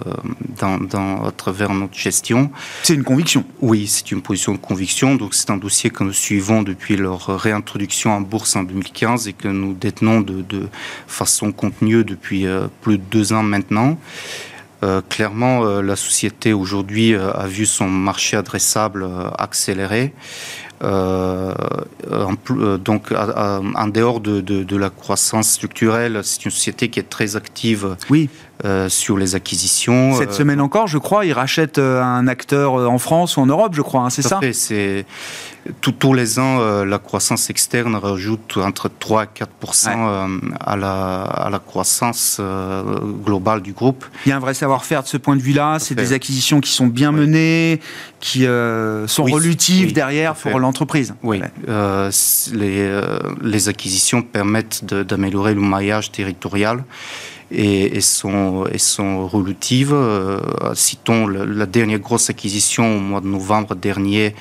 [0.59, 2.51] dans, dans, à travers notre gestion.
[2.83, 5.15] C'est une conviction Oui, c'est une position de conviction.
[5.15, 9.33] Donc c'est un dossier que nous suivons depuis leur réintroduction en bourse en 2015 et
[9.33, 10.67] que nous détenons de, de
[11.07, 13.97] façon contenue depuis euh, plus de deux ans maintenant.
[14.83, 19.07] Euh, clairement, euh, la société aujourd'hui euh, a vu son marché adressable
[19.37, 20.13] accélérer.
[20.83, 21.53] Euh,
[22.11, 22.33] en,
[22.77, 27.35] donc, en dehors de, de, de, la croissance structurelle, c'est une société qui est très
[27.35, 28.29] active oui.
[28.63, 30.13] Euh, sur les acquisitions.
[30.15, 33.81] Cette semaine encore, je crois, ils rachètent un acteur en France ou en Europe, je
[33.81, 34.39] crois, hein, c'est ça?
[34.53, 35.05] C'est
[35.79, 39.49] tous les ans, la croissance externe rajoute entre 3 et 4
[40.59, 42.41] à, la, à la croissance
[43.25, 44.05] globale du groupe.
[44.25, 45.77] Il y a un vrai savoir-faire de ce point de vue-là.
[45.79, 47.79] C'est des acquisitions qui sont bien menées,
[48.19, 48.45] qui
[49.07, 51.15] sont relutives derrière pour l'entreprise.
[51.23, 52.11] Oui, euh,
[52.53, 53.01] les,
[53.41, 56.83] les, acquisitions permettent d'améliorer le maillage territorial
[57.51, 59.93] et, et, sont, et sont relutives.
[59.93, 60.39] Euh,
[60.73, 64.35] citons la, dernière grosse acquisition au mois de novembre dernier.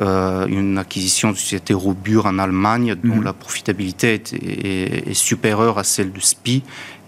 [0.00, 3.22] Euh, une acquisition de société Robur en Allemagne, dont mhm.
[3.22, 6.62] la profitabilité est, est, supérieure à celle du SPI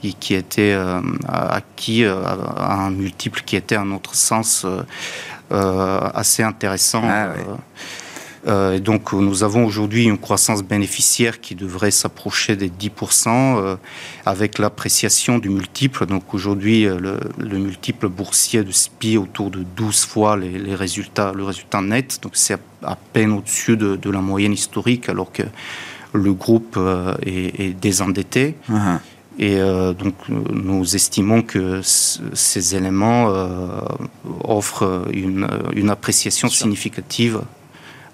[0.05, 6.01] et qui était euh, acquis euh, à un multiple qui était, à notre sens, euh,
[6.14, 7.03] assez intéressant.
[7.05, 7.34] Ah,
[8.47, 13.76] euh, et donc nous avons aujourd'hui une croissance bénéficiaire qui devrait s'approcher des 10% euh,
[14.26, 16.07] avec l'appréciation du multiple.
[16.07, 20.74] Donc aujourd'hui euh, le, le, multiple boursier de SPI autour de 12 fois les, les
[20.74, 22.18] résultats, le résultat net.
[22.22, 25.45] Donc c'est à, peine au-dessus de, de, la moyenne historique alors que
[26.12, 28.57] le groupe euh, est, est, désendetté.
[28.68, 28.99] Uh-huh.
[29.38, 33.80] Et euh, donc nous estimons que ces éléments euh,
[34.45, 37.40] offrent une, une appréciation significative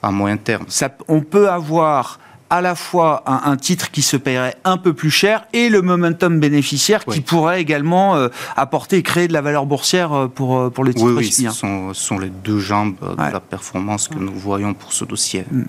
[0.02, 0.64] à moyen terme.
[0.68, 2.18] Ça, on peut avoir
[2.50, 5.82] à la fois un, un, titre qui se paierait un peu plus cher et le
[5.82, 7.16] momentum bénéficiaire oui.
[7.16, 10.84] qui pourrait également euh, apporter et créer de la valeur boursière euh, pour, euh, pour
[10.84, 14.32] le titre oui, oui, ce sont, sont, les deux jambes de la performance que nous
[14.34, 15.44] voyons pour ce dossier.
[15.50, 15.64] Mm.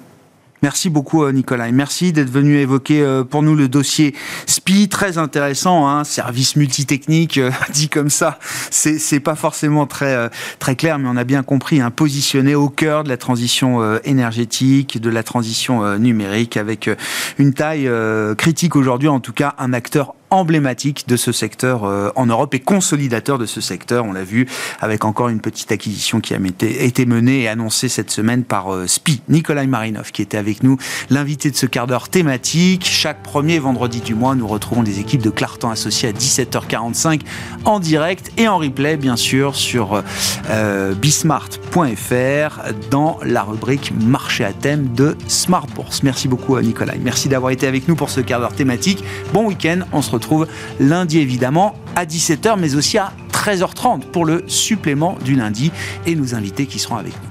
[0.62, 1.72] Merci beaucoup euh, Nicolas.
[1.72, 4.14] Merci d'être venu évoquer euh, pour nous le dossier
[4.46, 8.40] SPI, très intéressant, hein, service multitechnique, euh, dit comme ça,
[8.72, 10.30] c'est pas forcément très
[10.60, 15.00] très clair, mais on a bien compris, hein, positionné au cœur de la transition énergétique,
[15.00, 16.90] de la transition numérique, avec
[17.38, 17.90] une taille
[18.38, 22.60] critique aujourd'hui, en tout cas un acteur emblématique de ce secteur euh, en Europe et
[22.60, 24.06] consolidateur de ce secteur.
[24.06, 24.48] On l'a vu
[24.80, 28.88] avec encore une petite acquisition qui a été menée et annoncée cette semaine par euh,
[28.88, 29.22] SPI.
[29.30, 30.78] Nikolai Marinov qui était avec nous,
[31.10, 32.86] l'invité de ce quart d'heure thématique.
[32.86, 37.22] Chaque premier vendredi du mois, nous retrouvons des équipes de Clartan associées à 17h45
[37.66, 40.04] en direct et en replay, bien sûr, sur
[40.50, 46.04] euh, bismart.fr dans la rubrique marché à thème de Smart Bourse.
[46.04, 47.00] Merci beaucoup à Nikolai.
[47.02, 49.04] Merci d'avoir été avec nous pour ce quart d'heure thématique.
[49.34, 49.80] Bon week-end.
[49.92, 50.48] On se retrouve
[50.80, 55.72] lundi évidemment à 17h, mais aussi à 13h30 pour le supplément du lundi
[56.06, 57.29] et nos invités qui seront avec nous.